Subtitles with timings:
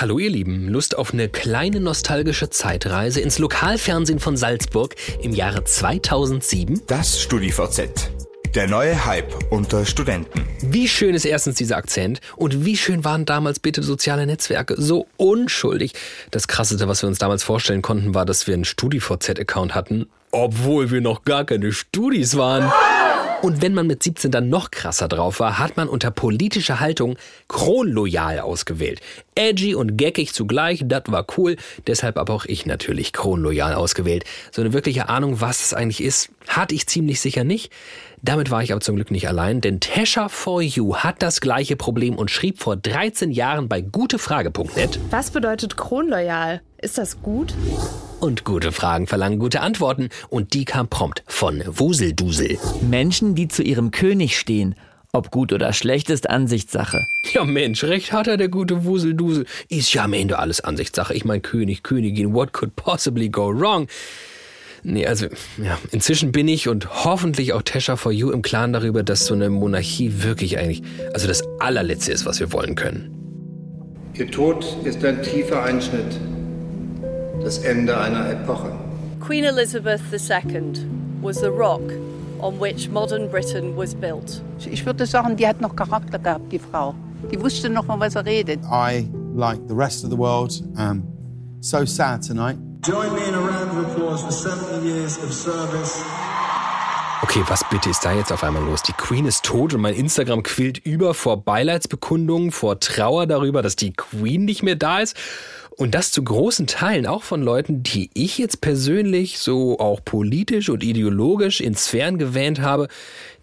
[0.00, 5.62] Hallo ihr Lieben, Lust auf eine kleine nostalgische Zeitreise ins Lokalfernsehen von Salzburg im Jahre
[5.62, 6.80] 2007?
[6.86, 8.10] Das StudiVZ.
[8.54, 10.48] Der neue Hype unter Studenten.
[10.62, 14.74] Wie schön ist erstens dieser Akzent und wie schön waren damals bitte soziale Netzwerke.
[14.78, 15.92] So unschuldig.
[16.30, 20.90] Das Krasseste, was wir uns damals vorstellen konnten, war, dass wir einen StudiVZ-Account hatten, obwohl
[20.90, 22.72] wir noch gar keine Studis waren.
[23.42, 27.16] Und wenn man mit 17 dann noch krasser drauf war, hat man unter politischer Haltung
[27.48, 29.00] kronloyal ausgewählt.
[29.34, 31.56] Edgy und geckig zugleich, das war cool.
[31.86, 34.24] Deshalb aber auch ich natürlich kronloyal ausgewählt.
[34.52, 37.72] So eine wirkliche Ahnung, was es eigentlich ist, hatte ich ziemlich sicher nicht.
[38.20, 41.76] Damit war ich aber zum Glück nicht allein, denn Tesha for You hat das gleiche
[41.76, 45.00] Problem und schrieb vor 13 Jahren bei gutefrage.net.
[45.08, 46.60] Was bedeutet kronloyal?
[46.82, 47.52] Ist das gut?
[48.20, 50.08] Und gute Fragen verlangen gute Antworten.
[50.30, 52.58] Und die kam prompt von Wuseldusel.
[52.80, 54.74] Menschen, die zu ihrem König stehen.
[55.12, 57.06] Ob gut oder schlecht ist Ansichtssache.
[57.34, 59.44] Ja Mensch, recht hat er, der gute Wuseldusel.
[59.68, 61.12] Ist ja am Ende alles Ansichtssache.
[61.12, 63.86] Ich mein König, Königin, what could possibly go wrong?
[64.82, 65.26] Nee, also,
[65.62, 69.34] ja, inzwischen bin ich und hoffentlich auch Tesha for You im Klaren darüber, dass so
[69.34, 73.10] eine Monarchie wirklich eigentlich, also das allerletzte ist, was wir wollen können.
[74.14, 76.18] Ihr Tod ist ein tiefer Einschnitt,
[77.42, 78.72] das Ende einer Epoche.
[79.20, 80.72] Queen Elizabeth II
[81.20, 81.82] was the rock
[82.40, 84.42] on which modern Britain was built.
[84.70, 86.94] Ich würde sagen, die hat noch Charakter gehabt, die Frau.
[87.30, 88.60] Die wusste noch mal, was er redet.
[88.64, 91.02] I, like the rest of the world, am
[91.60, 92.56] so sad tonight.
[92.82, 96.02] Join me in a round of applause for 70 years of service.
[97.22, 98.82] Okay, was bitte ist da jetzt auf einmal los?
[98.82, 103.76] Die Queen ist tot und mein Instagram quillt über vor Beileidsbekundungen, vor Trauer darüber, dass
[103.76, 105.16] die Queen nicht mehr da ist.
[105.76, 110.70] Und das zu großen Teilen auch von Leuten, die ich jetzt persönlich so auch politisch
[110.70, 112.88] und ideologisch in Sphären gewähnt habe,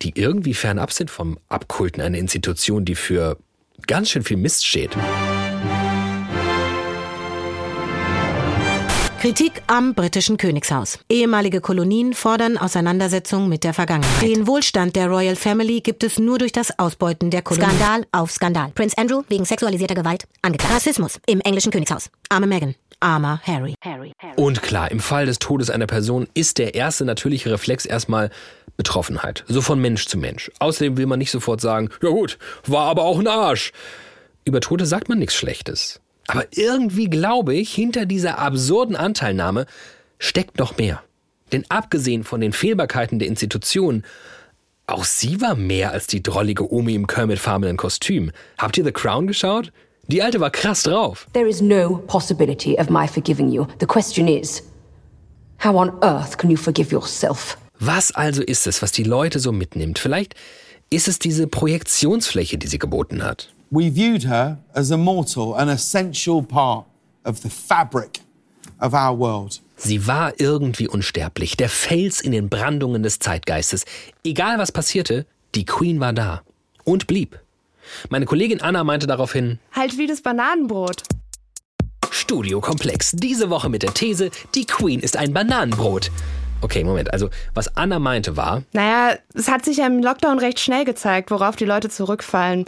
[0.01, 3.37] die irgendwie fernab sind vom Abkulten einer Institution, die für
[3.85, 4.97] ganz schön viel Mist steht.
[9.27, 10.99] Kritik am britischen Königshaus.
[11.09, 14.21] Ehemalige Kolonien fordern Auseinandersetzung mit der Vergangenheit.
[14.21, 17.71] Den Wohlstand der Royal Family gibt es nur durch das Ausbeuten der Kolonien.
[17.71, 18.71] Skandal auf Skandal.
[18.73, 20.73] Prince Andrew wegen sexualisierter Gewalt angeklagt.
[20.73, 22.09] Rassismus im englischen Königshaus.
[22.29, 22.75] Arme Meghan.
[23.01, 23.75] Armer Harry.
[23.83, 24.13] Harry.
[24.37, 28.29] Und klar, im Fall des Todes einer Person ist der erste natürliche Reflex erstmal
[28.77, 29.43] Betroffenheit.
[29.49, 30.49] So von Mensch zu Mensch.
[30.59, 33.73] Außerdem will man nicht sofort sagen, ja gut, war aber auch ein Arsch.
[34.45, 35.99] Über Tote sagt man nichts Schlechtes.
[36.27, 39.65] Aber irgendwie glaube ich, hinter dieser absurden Anteilnahme
[40.19, 41.01] steckt noch mehr.
[41.51, 44.03] Denn abgesehen von den Fehlbarkeiten der Institution,
[44.85, 48.31] auch sie war mehr als die drollige Omi im Kermit-farbenen Kostüm.
[48.57, 49.71] Habt ihr The Crown geschaut?
[50.07, 51.27] Die alte war krass drauf.
[51.33, 53.65] There is no possibility of my forgiving you.
[53.79, 54.63] The question is,
[55.63, 57.57] how on earth can you forgive yourself?
[57.79, 59.99] Was also ist es, was die Leute so mitnimmt?
[59.99, 60.35] Vielleicht
[60.89, 63.49] ist es diese Projektionsfläche, die sie geboten hat.
[63.69, 66.85] We viewed her as a mortal, an essential part
[67.25, 68.21] of the fabric
[68.79, 69.59] of our world.
[69.75, 73.83] Sie war irgendwie unsterblich, der Fels in den Brandungen des Zeitgeistes.
[74.23, 76.41] Egal was passierte, die Queen war da
[76.85, 77.39] und blieb.
[78.09, 81.03] Meine Kollegin Anna meinte daraufhin, Halt wie das Bananenbrot.
[82.09, 86.09] Studiokomplex, diese Woche mit der These, die Queen ist ein Bananenbrot.
[86.61, 90.59] Okay, Moment, also was Anna meinte war, Naja, es hat sich ja im Lockdown recht
[90.59, 92.65] schnell gezeigt, worauf die Leute zurückfallen.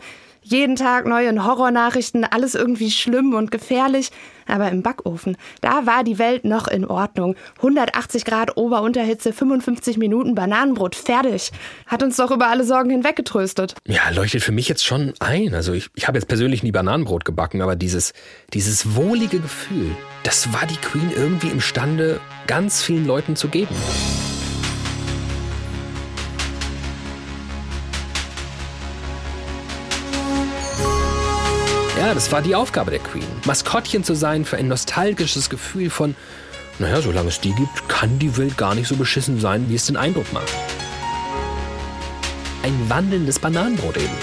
[0.50, 4.10] Jeden Tag neue Horrornachrichten, alles irgendwie schlimm und gefährlich.
[4.48, 7.36] Aber im Backofen, da war die Welt noch in Ordnung.
[7.58, 11.52] 180 Grad Ober-Unterhitze, 55 Minuten Bananenbrot, fertig.
[11.86, 13.76] Hat uns doch über alle Sorgen hinweggetröstet.
[13.86, 15.54] ja, leuchtet für mich jetzt schon ein.
[15.54, 18.14] Also ich, ich habe jetzt persönlich nie Bananenbrot gebacken, aber dieses,
[18.52, 23.76] dieses wohlige Gefühl, das war die Queen irgendwie imstande, ganz vielen Leuten zu geben.
[32.10, 33.28] Ja, das war die Aufgabe der Queen.
[33.46, 36.16] Maskottchen zu sein für ein nostalgisches Gefühl von,
[36.80, 39.86] naja, solange es die gibt, kann die Welt gar nicht so beschissen sein, wie es
[39.86, 40.52] den Eindruck macht.
[42.64, 44.16] Ein wandelndes Bananenbrot eben.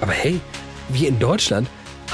[0.00, 0.40] Aber hey,
[0.88, 1.68] wir in Deutschland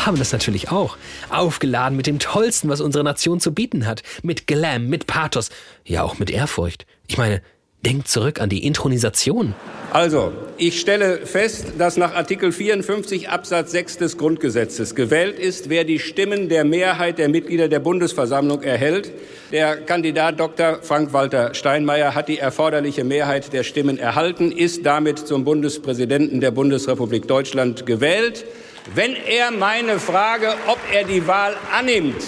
[0.05, 0.97] haben das natürlich auch.
[1.31, 4.03] Aufgeladen mit dem Tollsten, was unsere Nation zu bieten hat.
[4.25, 5.51] Mit Glam, mit Pathos,
[5.85, 6.85] ja auch mit Ehrfurcht.
[7.07, 7.43] Ich meine,
[7.84, 9.55] denkt zurück an die Intronisation.
[9.93, 15.84] Also, ich stelle fest, dass nach Artikel 54 Absatz 6 des Grundgesetzes gewählt ist, wer
[15.84, 19.11] die Stimmen der Mehrheit der Mitglieder der Bundesversammlung erhält.
[19.50, 20.79] Der Kandidat Dr.
[20.81, 27.29] Frank-Walter Steinmeier hat die erforderliche Mehrheit der Stimmen erhalten, ist damit zum Bundespräsidenten der Bundesrepublik
[27.29, 28.46] Deutschland gewählt.
[28.94, 32.23] Wenn er meine Frage, ob er die Wahl annimmt,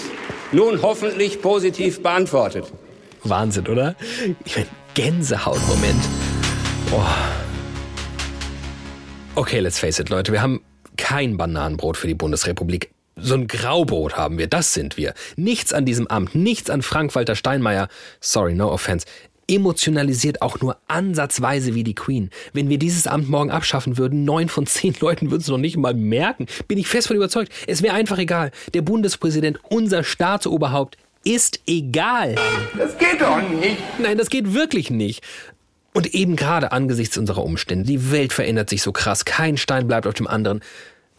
[0.51, 2.65] nun hoffentlich positiv beantwortet.
[3.23, 3.95] Wahnsinn, oder?
[4.45, 4.84] Ich mein, Oh.
[4.95, 6.07] Gänsehautmoment.
[6.89, 7.03] Oh.
[9.35, 10.61] Okay, let's face it, Leute, wir haben
[10.95, 12.91] kein Bananenbrot für die Bundesrepublik.
[13.17, 15.13] So ein Graubrot haben wir, das sind wir.
[15.35, 17.89] Nichts an diesem Amt, nichts an Frank-Walter Steinmeier,
[18.21, 19.05] sorry, no offense,
[19.49, 22.29] emotionalisiert auch nur ansatzweise wie die Queen.
[22.53, 25.75] Wenn wir dieses Amt morgen abschaffen würden, neun von zehn Leuten würden es noch nicht
[25.75, 26.45] mal merken.
[26.69, 27.51] Bin ich fest von überzeugt.
[27.67, 28.51] Es wäre einfach egal.
[28.73, 32.35] Der Bundespräsident, unser Staatsoberhaupt, ist egal.
[32.77, 33.77] Das geht doch nicht.
[33.99, 35.23] Nein, das geht wirklich nicht.
[35.93, 40.07] Und eben gerade angesichts unserer Umstände, die Welt verändert sich so krass, kein Stein bleibt
[40.07, 40.61] auf dem anderen.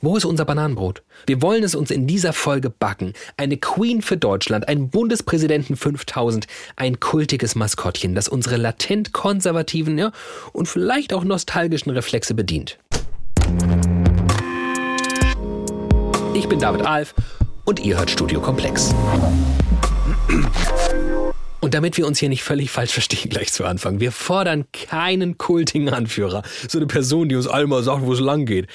[0.02, 1.02] Wo ist unser Bananenbrot?
[1.26, 3.14] Wir wollen es uns in dieser Folge backen.
[3.38, 10.12] Eine Queen für Deutschland, ein Bundespräsidenten 5000, ein kultiges Maskottchen, das unsere latent konservativen ja,
[10.52, 12.78] und vielleicht auch nostalgischen Reflexe bedient.
[16.34, 17.14] Ich bin David Alf
[17.64, 18.94] und ihr hört Studio Komplex.
[21.60, 25.36] Und damit wir uns hier nicht völlig falsch verstehen, gleich zu Anfang, wir fordern keinen
[25.36, 28.68] kultigen Anführer, so eine Person, die uns einmal sagt, wo es lang geht.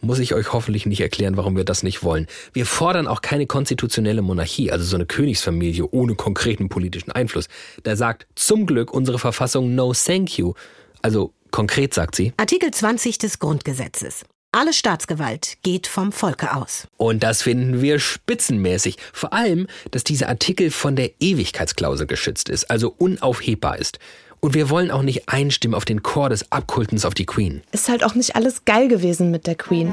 [0.00, 2.26] Muss ich euch hoffentlich nicht erklären, warum wir das nicht wollen.
[2.52, 7.48] Wir fordern auch keine konstitutionelle Monarchie, also so eine Königsfamilie ohne konkreten politischen Einfluss.
[7.82, 10.54] Da sagt zum Glück unsere Verfassung No Thank You.
[11.02, 12.32] Also konkret sagt sie.
[12.36, 14.24] Artikel 20 des Grundgesetzes.
[14.50, 16.88] Alle Staatsgewalt geht vom Volke aus.
[16.96, 18.96] Und das finden wir spitzenmäßig.
[19.12, 23.98] Vor allem, dass dieser Artikel von der Ewigkeitsklausel geschützt ist, also unaufhebbar ist.
[24.40, 27.60] Und wir wollen auch nicht einstimmen auf den Chor des Abkultens auf die Queen.
[27.72, 29.92] Ist halt auch nicht alles geil gewesen mit der Queen.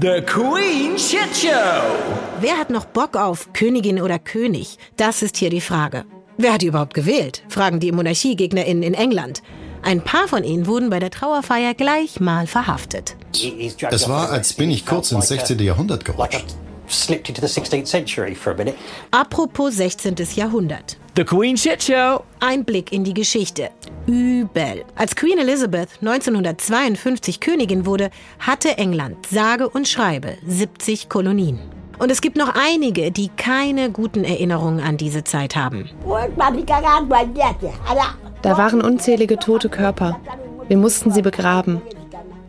[0.00, 1.82] The Queen Shit Show.
[2.40, 4.78] Wer hat noch Bock auf Königin oder König?
[4.96, 6.04] Das ist hier die Frage.
[6.38, 7.42] Wer hat die überhaupt gewählt?
[7.48, 9.42] Fragen die MonarchiegegnerInnen in England.
[9.86, 13.14] Ein paar von ihnen wurden bei der Trauerfeier gleich mal verhaftet.
[13.88, 15.60] Es war, als bin ich kurz ins 16.
[15.60, 16.44] Jahrhundert gerutscht.
[19.12, 20.16] Apropos 16.
[20.34, 20.96] Jahrhundert.
[21.16, 22.24] The Queen Shit Show.
[22.40, 23.70] Ein Blick in die Geschichte.
[24.08, 24.84] Übel.
[24.96, 28.10] Als Queen Elizabeth 1952 Königin wurde,
[28.40, 31.75] hatte England sage und schreibe 70 Kolonien.
[31.98, 35.88] Und es gibt noch einige, die keine guten Erinnerungen an diese Zeit haben.
[38.42, 40.20] Da waren unzählige tote Körper.
[40.68, 41.80] Wir mussten sie begraben.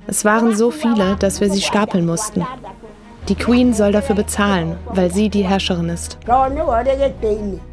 [0.07, 2.45] Es waren so viele, dass wir sie stapeln mussten.
[3.29, 6.17] Die Queen soll dafür bezahlen, weil sie die Herrscherin ist.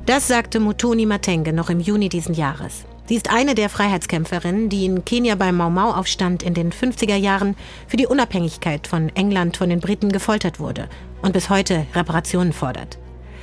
[0.06, 2.85] Das sagte Mutoni Matenge noch im Juni diesen Jahres.
[3.06, 7.55] Sie ist eine der Freiheitskämpferinnen, die in Kenia beim Mau-Mau-Aufstand in den 50er Jahren
[7.87, 10.89] für die Unabhängigkeit von England von den Briten gefoltert wurde
[11.21, 12.99] und bis heute Reparationen fordert.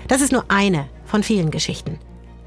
[0.08, 2.00] Das ist nur eine von vielen Geschichten.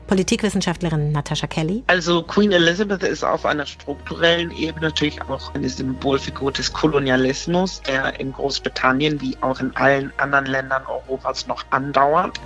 [0.09, 1.85] Politikwissenschaftlerin Natasha Kelly.
[1.87, 8.19] Also Queen Elizabeth ist auf einer strukturellen Ebene natürlich auch eine Symbolfigur des Kolonialismus, der
[8.19, 12.39] in Großbritannien wie auch in allen anderen Ländern Europas noch andauert.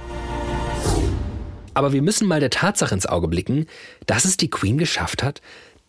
[1.79, 3.69] Aber wir müssen mal der Tatsache ins Auge blicken,
[4.07, 5.41] dass es die Queen geschafft hat,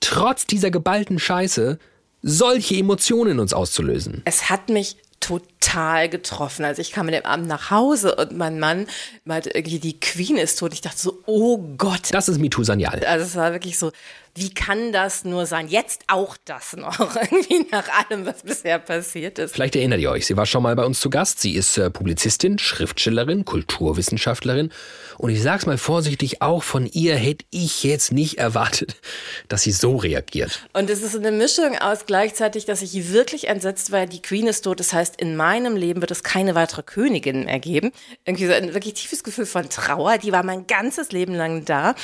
[0.02, 1.80] trotz dieser geballten Scheiße
[2.22, 4.22] solche Emotionen in uns auszulösen.
[4.26, 6.64] Es hat mich total getroffen.
[6.64, 8.86] Also ich kam mit dem Abend nach Hause und mein Mann
[9.26, 10.74] meinte irgendwie, die Queen ist tot.
[10.74, 12.10] Ich dachte so, oh Gott.
[12.12, 13.04] Das ist MeToo Sanyal.
[13.06, 13.92] Also es war wirklich so,
[14.40, 15.68] wie kann das nur sein?
[15.68, 19.54] Jetzt auch das noch, irgendwie nach allem, was bisher passiert ist.
[19.54, 21.42] Vielleicht erinnert ihr euch, sie war schon mal bei uns zu Gast.
[21.42, 24.72] Sie ist äh, Publizistin, Schriftstellerin, Kulturwissenschaftlerin.
[25.18, 28.96] Und ich sag's mal vorsichtig, auch von ihr hätte ich jetzt nicht erwartet,
[29.50, 30.66] dass sie so reagiert.
[30.74, 34.62] Und es ist eine Mischung aus gleichzeitig, dass ich wirklich entsetzt war, die Queen ist
[34.62, 34.80] tot.
[34.80, 37.92] Das heißt, in meinem Leben wird es keine weitere Königin mehr geben.
[38.26, 41.96] Irgendwie so ein wirklich tiefes Gefühl von Trauer, die war mein ganzes Leben lang da.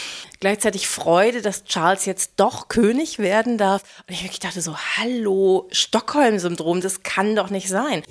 [0.46, 3.82] Gleichzeitig Freude, dass Charles jetzt doch König werden darf.
[4.08, 8.04] Und ich wirklich dachte so, hallo, Stockholm-Syndrom, das kann doch nicht sein.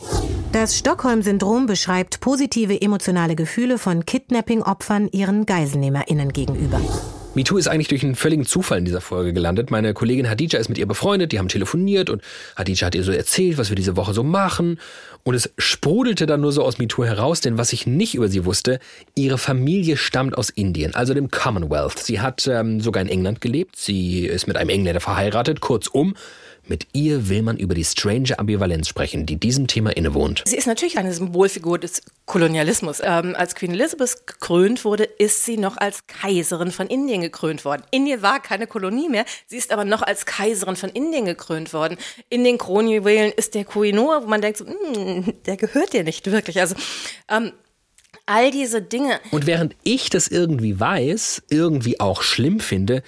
[0.50, 6.80] Das Stockholm-Syndrom beschreibt positive emotionale Gefühle von Kidnapping-Opfern ihren GeiselnehmerInnen gegenüber.
[7.34, 9.70] MeToo ist eigentlich durch einen völligen Zufall in dieser Folge gelandet.
[9.70, 12.22] Meine Kollegin Hadija ist mit ihr befreundet, die haben telefoniert und
[12.56, 14.78] Hadija hat ihr so erzählt, was wir diese Woche so machen.
[15.26, 18.44] Und es sprudelte dann nur so aus MeToo heraus, denn was ich nicht über sie
[18.44, 18.78] wusste,
[19.14, 21.98] ihre Familie stammt aus Indien, also dem Commonwealth.
[21.98, 26.14] Sie hat ähm, sogar in England gelebt, sie ist mit einem Engländer verheiratet, kurzum.
[26.66, 30.42] Mit ihr will man über die strange Ambivalenz sprechen, die diesem Thema innewohnt.
[30.46, 33.00] Sie ist natürlich eine Symbolfigur des Kolonialismus.
[33.02, 37.82] Ähm, als Queen Elizabeth gekrönt wurde, ist sie noch als Kaiserin von Indien gekrönt worden.
[37.90, 41.98] Indien war keine Kolonie mehr, sie ist aber noch als Kaiserin von Indien gekrönt worden.
[42.30, 46.30] In den Kronjuwelen ist der Kohinoor, wo man denkt, so, hm, der gehört dir nicht
[46.30, 46.60] wirklich.
[46.60, 46.74] Also
[47.28, 47.52] ähm,
[48.26, 49.20] all diese Dinge.
[49.30, 53.02] Und während ich das irgendwie weiß, irgendwie auch schlimm finde,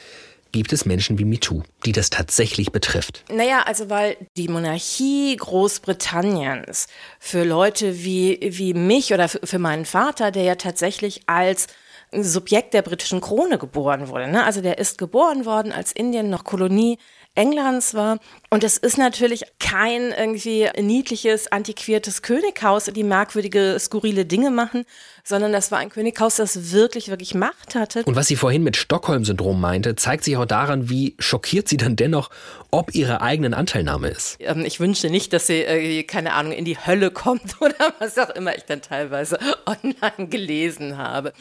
[0.56, 3.24] gibt es Menschen wie MeToo, die das tatsächlich betrifft?
[3.30, 6.86] Naja, also weil die Monarchie Großbritanniens
[7.20, 11.66] für Leute wie, wie mich oder für meinen Vater, der ja tatsächlich als
[12.10, 14.28] Subjekt der britischen Krone geboren wurde.
[14.28, 14.44] Ne?
[14.44, 16.96] Also der ist geboren worden, als Indien noch Kolonie
[17.36, 18.18] Englands war.
[18.50, 24.84] Und es ist natürlich kein irgendwie niedliches, antiquiertes Könighaus, die merkwürdige, skurrile Dinge machen,
[25.24, 28.02] sondern das war ein Könighaus, das wirklich, wirklich Macht hatte.
[28.04, 31.96] Und was sie vorhin mit Stockholm-Syndrom meinte, zeigt sich auch daran, wie schockiert sie dann
[31.96, 32.30] dennoch
[32.76, 34.36] ob ihre eigenen Anteilnahme ist.
[34.40, 38.18] Ähm, ich wünschte nicht, dass sie, äh, keine Ahnung, in die Hölle kommt oder was
[38.18, 41.32] auch immer ich dann teilweise online gelesen habe.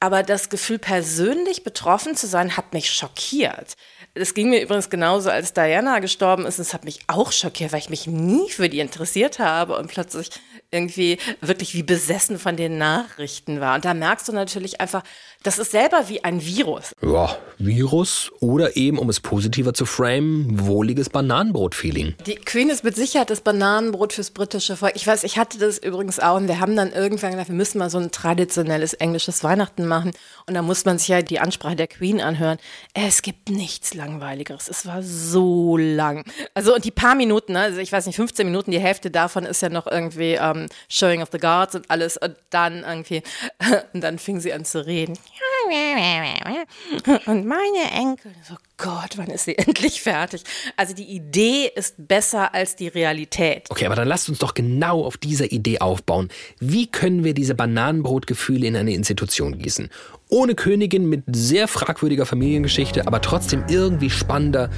[0.00, 3.76] Aber das Gefühl, persönlich betroffen zu sein, hat mich schockiert.
[4.16, 6.60] Es ging mir übrigens genauso, als Diana gestorben ist.
[6.60, 10.30] Es hat mich auch schockiert, weil ich mich nie für die interessiert habe und plötzlich
[10.70, 13.74] irgendwie wirklich wie besessen von den Nachrichten war.
[13.74, 15.02] Und da merkst du natürlich einfach,
[15.44, 16.92] das ist selber wie ein Virus.
[17.02, 22.14] Ja, Virus oder eben, um es positiver zu framen, wohliges Bananenbrot-Feeling.
[22.26, 24.96] Die Queen ist mit Sicherheit das Bananenbrot fürs britische Volk.
[24.96, 27.78] Ich weiß, ich hatte das übrigens auch und wir haben dann irgendwann gesagt, wir müssen
[27.78, 30.12] mal so ein traditionelles englisches Weihnachten machen.
[30.46, 32.58] Und da muss man sich ja die Ansprache der Queen anhören.
[32.94, 34.68] Es gibt nichts Langweiligeres.
[34.68, 36.24] Es war so lang.
[36.54, 39.60] Also und die paar Minuten, also ich weiß nicht, 15 Minuten, die Hälfte davon ist
[39.60, 42.16] ja noch irgendwie ähm, Showing of the Guards und alles.
[42.16, 43.22] Und dann irgendwie,
[43.92, 45.18] und dann fing sie an zu reden.
[47.26, 50.42] Und meine Enkel, so Gott, wann ist sie endlich fertig?
[50.76, 53.66] Also die Idee ist besser als die Realität.
[53.70, 56.28] Okay, aber dann lasst uns doch genau auf dieser Idee aufbauen.
[56.60, 59.90] Wie können wir diese Bananenbrotgefühle in eine Institution gießen?
[60.28, 64.70] Ohne Königin mit sehr fragwürdiger Familiengeschichte, aber trotzdem irgendwie spannender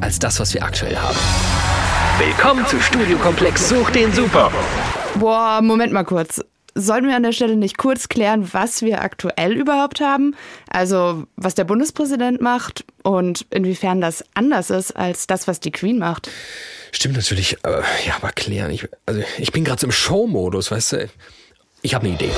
[0.00, 1.18] als das, was wir aktuell haben.
[2.18, 4.50] Willkommen zu Studiokomplex Such den Super.
[5.18, 6.40] Boah, Moment mal kurz
[6.74, 10.34] sollten wir an der Stelle nicht kurz klären, was wir aktuell überhaupt haben?
[10.68, 15.98] Also, was der Bundespräsident macht und inwiefern das anders ist als das, was die Queen
[15.98, 16.30] macht?
[16.92, 17.58] Stimmt natürlich.
[17.64, 18.70] Äh, ja, aber klären.
[18.70, 21.08] Ich, also, ich bin gerade so im Show-Modus, weißt du?
[21.82, 22.30] Ich habe eine Idee.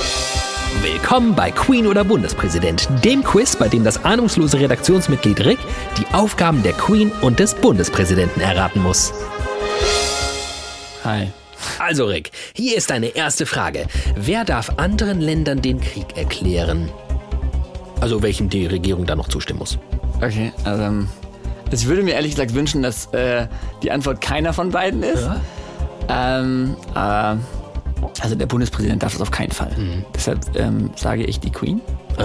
[0.81, 5.59] Willkommen bei Queen oder Bundespräsident, dem Quiz, bei dem das ahnungslose Redaktionsmitglied Rick
[5.97, 9.13] die Aufgaben der Queen und des Bundespräsidenten erraten muss.
[11.03, 11.31] Hi.
[11.79, 13.87] Also Rick, hier ist deine erste Frage.
[14.15, 16.89] Wer darf anderen Ländern den Krieg erklären?
[17.99, 19.77] Also welchem die Regierung da noch zustimmen muss.
[20.21, 21.09] Okay, also ähm,
[21.71, 23.47] ich würde mir ehrlich gesagt wünschen, dass äh,
[23.83, 25.23] die Antwort keiner von beiden ist.
[25.23, 25.41] Ja.
[26.09, 27.35] Ähm, äh,
[28.21, 29.71] also der Bundespräsident darf das auf keinen Fall.
[29.77, 30.05] Mhm.
[30.15, 31.81] Deshalb ähm, sage ich die Queen.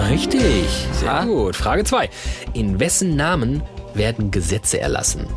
[0.09, 1.25] Richtig, sehr ah.
[1.25, 1.55] gut.
[1.55, 2.09] Frage 2.
[2.53, 3.61] In wessen Namen
[3.93, 5.27] werden Gesetze erlassen?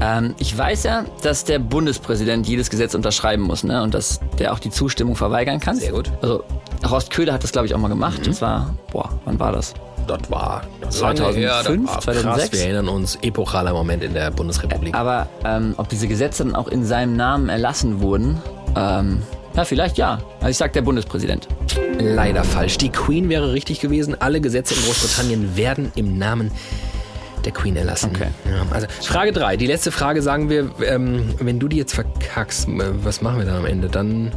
[0.00, 3.82] Ähm, ich weiß ja, dass der Bundespräsident jedes Gesetz unterschreiben muss ne?
[3.82, 5.76] und dass der auch die Zustimmung verweigern kann.
[5.76, 6.10] Sehr gut.
[6.22, 6.44] Also
[6.88, 8.20] Horst Köhler hat das, glaube ich, auch mal gemacht.
[8.20, 8.24] Mhm.
[8.24, 9.74] Das war, boah, wann war das?
[10.06, 12.22] Das war 2005, her, das war 2006.
[12.22, 14.94] Krass, wir erinnern uns, epochaler Moment in der Bundesrepublik.
[14.94, 18.42] Aber ähm, ob diese Gesetze dann auch in seinem Namen erlassen wurden,
[18.76, 19.22] ähm,
[19.54, 20.18] ja, vielleicht ja.
[20.40, 21.48] Also ich sag der Bundespräsident.
[21.98, 22.76] Leider falsch.
[22.78, 24.20] Die Queen wäre richtig gewesen.
[24.20, 26.50] Alle Gesetze in Großbritannien werden im Namen
[27.44, 28.10] der Queen erlassen.
[28.14, 28.28] Okay.
[28.44, 29.56] Ja, also Frage 3.
[29.56, 33.46] Die letzte Frage sagen wir, ähm, wenn du die jetzt verkackst, äh, was machen wir
[33.46, 33.88] dann am Ende?
[33.88, 34.32] Dann,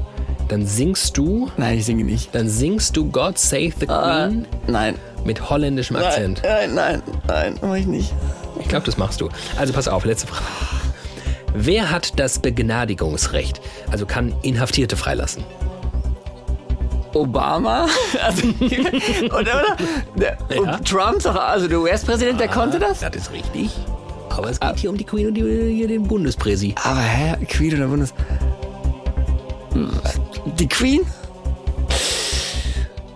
[0.47, 1.51] dann singst du.
[1.57, 2.33] Nein, ich singe nicht.
[2.33, 4.41] Dann singst du God Save the ah, Queen.
[4.41, 4.95] Uh, nein.
[5.25, 6.41] Mit holländischem Akzent.
[6.43, 8.13] Nein, nein, nein, nein, mach ich nicht.
[8.59, 9.29] Ich glaube, das machst du.
[9.57, 10.43] Also pass auf, letzte Frage.
[11.53, 13.61] Wer hat das Begnadigungsrecht?
[13.89, 15.43] Also kann Inhaftierte freilassen?
[17.13, 17.87] Obama,
[18.23, 18.47] also,
[19.27, 19.77] oder?
[20.15, 20.77] Der, ja.
[20.79, 22.99] Trump, also der US-Präsident, der konnte das?
[22.99, 23.71] Das ist richtig.
[24.29, 24.75] Aber es geht ah.
[24.75, 26.75] hier um die Queen und die, den Bundespräsi.
[26.83, 27.35] Aber hä?
[27.45, 28.13] Queen oder Bundes...
[30.59, 31.01] Die Queen?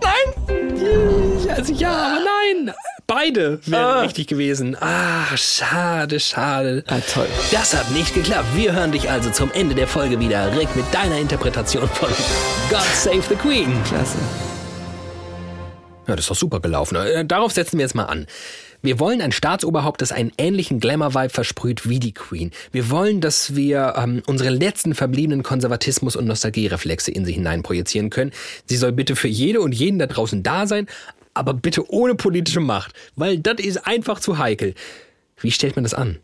[0.02, 1.50] Nein!
[1.56, 2.20] Also ja, aber
[2.64, 2.74] nein!
[3.06, 4.00] Beide wären ah.
[4.00, 4.76] richtig gewesen.
[4.80, 6.84] Ah, schade, schade.
[6.86, 7.26] Ah, toll.
[7.50, 8.46] Das hat nicht geklappt.
[8.54, 12.08] Wir hören dich also zum Ende der Folge wieder, Rick, mit deiner Interpretation von
[12.70, 13.72] God Save the Queen.
[13.84, 14.18] Klasse.
[16.06, 16.96] Ja, das ist doch super gelaufen.
[16.96, 18.26] Äh, darauf setzen wir jetzt mal an.
[18.84, 22.50] Wir wollen ein Staatsoberhaupt, das einen ähnlichen Glamour-Vibe versprüht wie die Queen.
[22.72, 28.32] Wir wollen, dass wir ähm, unsere letzten verbliebenen Konservatismus- und Nostalgiereflexe in sie hineinprojizieren können.
[28.66, 30.88] Sie soll bitte für jede und jeden da draußen da sein,
[31.34, 34.74] aber bitte ohne politische Macht, weil das ist einfach zu heikel.
[35.40, 36.18] Wie stellt man das an?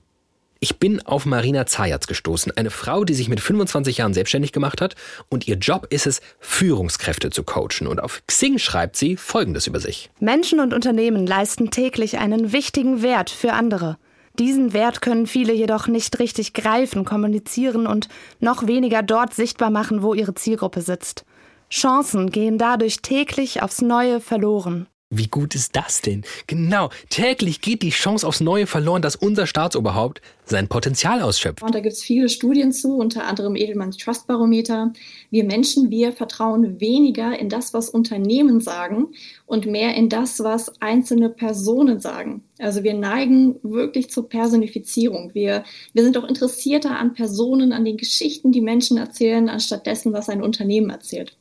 [0.60, 4.80] Ich bin auf Marina Zayatz gestoßen, eine Frau, die sich mit 25 Jahren selbstständig gemacht
[4.80, 4.96] hat
[5.28, 7.86] und ihr Job ist es, Führungskräfte zu coachen.
[7.86, 10.10] Und auf Xing schreibt sie Folgendes über sich.
[10.18, 13.98] Menschen und Unternehmen leisten täglich einen wichtigen Wert für andere.
[14.38, 18.08] Diesen Wert können viele jedoch nicht richtig greifen, kommunizieren und
[18.40, 21.24] noch weniger dort sichtbar machen, wo ihre Zielgruppe sitzt.
[21.70, 24.88] Chancen gehen dadurch täglich aufs Neue verloren.
[25.10, 26.22] Wie gut ist das denn?
[26.46, 31.62] Genau, täglich geht die Chance aufs Neue verloren, dass unser Staatsoberhaupt sein Potenzial ausschöpft.
[31.62, 34.92] Und da gibt es viele Studien zu, unter anderem Edelmanns Trust Barometer.
[35.30, 39.08] Wir Menschen, wir vertrauen weniger in das, was Unternehmen sagen
[39.46, 42.44] und mehr in das, was einzelne Personen sagen.
[42.58, 45.30] Also wir neigen wirklich zur Personifizierung.
[45.32, 50.12] Wir, wir sind auch interessierter an Personen, an den Geschichten, die Menschen erzählen, anstatt dessen,
[50.12, 51.37] was ein Unternehmen erzählt.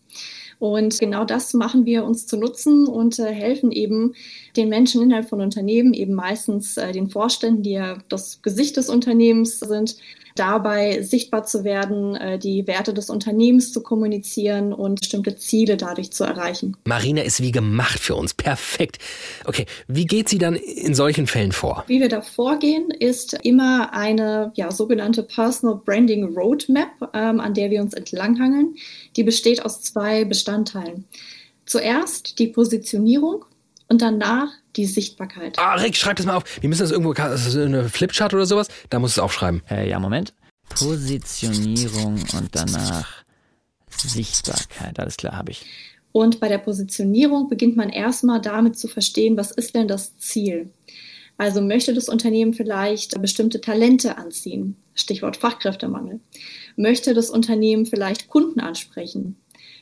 [0.60, 4.14] Und genau das machen wir uns zu nutzen und äh, helfen eben
[4.56, 8.90] den Menschen innerhalb von Unternehmen, eben meistens äh, den Vorständen, die ja das Gesicht des
[8.90, 9.98] Unternehmens sind,
[10.40, 16.12] dabei sichtbar zu werden, äh, die Werte des Unternehmens zu kommunizieren und bestimmte Ziele dadurch
[16.12, 16.78] zu erreichen.
[16.86, 18.34] Marina ist wie gemacht für uns.
[18.34, 19.00] Perfekt.
[19.46, 21.84] Okay, wie geht sie dann in solchen Fällen vor?
[21.88, 27.70] Wie wir da vorgehen, ist immer eine ja, sogenannte Personal Branding Roadmap, ähm, an der
[27.70, 28.76] wir uns entlanghangeln.
[29.16, 31.06] Die besteht aus zwei Bestandteilen.
[31.66, 33.44] Zuerst die Positionierung
[33.88, 35.58] und danach die Sichtbarkeit.
[35.58, 36.44] Ah, Rick, schreib das mal auf.
[36.62, 39.62] Wir müssen das irgendwo, das ist eine Flipchart oder sowas, da musst du es aufschreiben.
[39.70, 40.34] Äh, ja, Moment.
[40.70, 43.24] Positionierung und danach
[43.90, 45.00] Sichtbarkeit.
[45.00, 45.66] Alles klar, habe ich.
[46.12, 50.72] Und bei der Positionierung beginnt man erstmal damit zu verstehen, was ist denn das Ziel?
[51.38, 54.76] Also möchte das Unternehmen vielleicht bestimmte Talente anziehen?
[54.96, 56.20] Stichwort Fachkräftemangel.
[56.76, 59.36] Möchte das Unternehmen vielleicht Kunden ansprechen?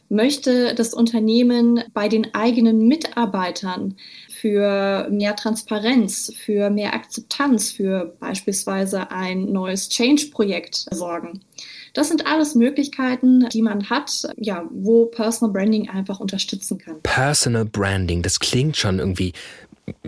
[0.10, 3.96] Möchte das Unternehmen bei den eigenen Mitarbeitern
[4.30, 11.42] für mehr Transparenz, für mehr Akzeptanz, für beispielsweise ein neues Change-Projekt sorgen?
[11.94, 17.02] Das sind alles Möglichkeiten, die man hat, ja, wo Personal Branding einfach unterstützen kann.
[17.02, 19.34] Personal Branding, das klingt schon irgendwie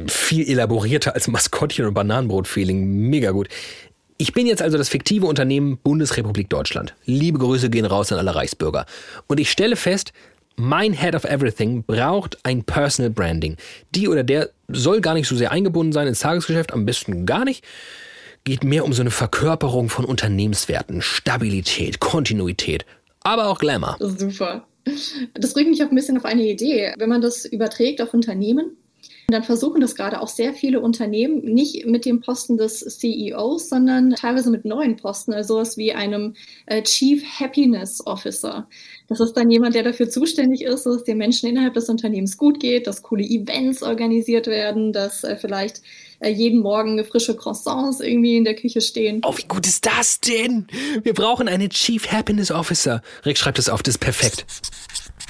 [0.07, 3.09] viel elaborierter als Maskottchen und Bananenbrot-Feeling.
[3.09, 3.47] Mega gut.
[4.19, 6.95] Ich bin jetzt also das fiktive Unternehmen Bundesrepublik Deutschland.
[7.05, 8.87] Liebe Grüße gehen raus an alle Reichsbürger.
[9.27, 10.11] Und ich stelle fest,
[10.55, 13.57] mein Head of Everything braucht ein Personal Branding.
[13.93, 17.45] Die oder der soll gar nicht so sehr eingebunden sein ins Tagesgeschäft, am besten gar
[17.45, 17.63] nicht.
[18.43, 22.85] Geht mehr um so eine Verkörperung von Unternehmenswerten, Stabilität, Kontinuität,
[23.21, 23.97] aber auch Glamour.
[23.99, 24.65] Super.
[25.35, 26.93] Das bringt mich auch ein bisschen auf eine Idee.
[26.97, 28.77] Wenn man das überträgt auf Unternehmen,
[29.29, 34.11] dann versuchen das gerade auch sehr viele Unternehmen, nicht mit dem Posten des CEOs, sondern
[34.11, 36.33] teilweise mit neuen Posten, also sowas wie einem
[36.65, 38.69] äh, Chief Happiness Officer.
[39.09, 42.37] Das ist dann jemand, der dafür zuständig ist, dass es den Menschen innerhalb des Unternehmens
[42.37, 45.81] gut geht, dass coole Events organisiert werden, dass äh, vielleicht
[46.25, 49.21] jeden Morgen frische Croissants irgendwie in der Küche stehen.
[49.23, 50.67] Oh, wie gut ist das denn?
[51.03, 53.01] Wir brauchen einen Chief Happiness Officer.
[53.25, 54.45] Rick schreibt es auf, das ist perfekt.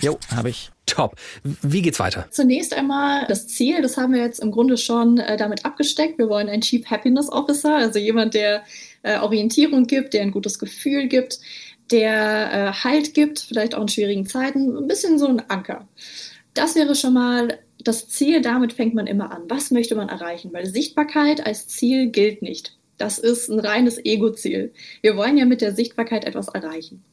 [0.02, 0.72] Jo, habe ich.
[0.86, 1.16] Top.
[1.44, 2.28] Wie geht's weiter?
[2.32, 6.18] Zunächst einmal das Ziel, das haben wir jetzt im Grunde schon äh, damit abgesteckt.
[6.18, 8.64] Wir wollen einen Chief Happiness Officer, also jemand, der
[9.04, 11.40] äh, Orientierung gibt, der ein gutes Gefühl gibt,
[11.92, 15.88] der äh, Halt gibt, vielleicht auch in schwierigen Zeiten, ein bisschen so ein Anker.
[16.54, 19.44] Das wäre schon mal das Ziel, damit fängt man immer an.
[19.48, 20.52] Was möchte man erreichen?
[20.54, 22.78] Weil Sichtbarkeit als Ziel gilt nicht.
[22.98, 24.74] Das ist ein reines Ego-Ziel.
[25.02, 27.04] Wir wollen ja mit der Sichtbarkeit etwas erreichen.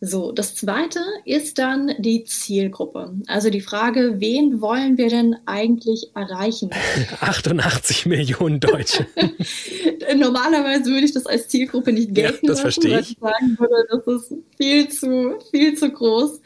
[0.00, 3.16] So, das zweite ist dann die Zielgruppe.
[3.26, 6.70] Also die Frage, wen wollen wir denn eigentlich erreichen?
[7.20, 9.06] 88 Millionen Deutsche.
[10.16, 13.16] Normalerweise würde ich das als Zielgruppe nicht gelten ja, das lassen, verstehe ich.
[13.20, 16.40] weil ich sagen würde, das ist viel zu, viel zu groß,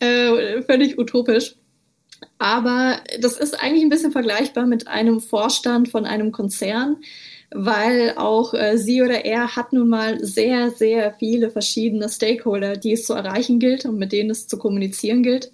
[0.00, 1.54] äh, völlig utopisch.
[2.38, 6.96] Aber das ist eigentlich ein bisschen vergleichbar mit einem Vorstand von einem Konzern
[7.50, 12.92] weil auch äh, sie oder er hat nun mal sehr, sehr viele verschiedene Stakeholder, die
[12.92, 15.52] es zu erreichen gilt und mit denen es zu kommunizieren gilt.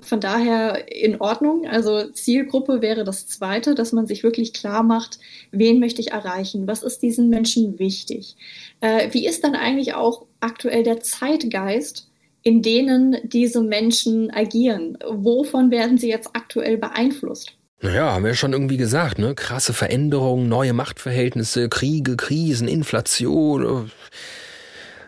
[0.00, 1.66] Von daher in Ordnung.
[1.66, 5.18] Also Zielgruppe wäre das Zweite, dass man sich wirklich klar macht,
[5.52, 6.66] wen möchte ich erreichen?
[6.66, 8.36] Was ist diesen Menschen wichtig?
[8.80, 12.09] Äh, wie ist dann eigentlich auch aktuell der Zeitgeist,
[12.42, 14.98] in denen diese Menschen agieren?
[15.06, 17.52] Wovon werden sie jetzt aktuell beeinflusst?
[17.82, 19.34] Naja, haben wir schon irgendwie gesagt, ne?
[19.34, 23.90] Krasse Veränderungen, neue Machtverhältnisse, Kriege, Krisen, Inflation.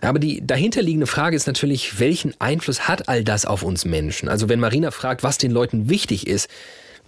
[0.01, 4.29] Aber die dahinterliegende Frage ist natürlich, welchen Einfluss hat all das auf uns Menschen?
[4.29, 6.49] Also wenn Marina fragt, was den Leuten wichtig ist,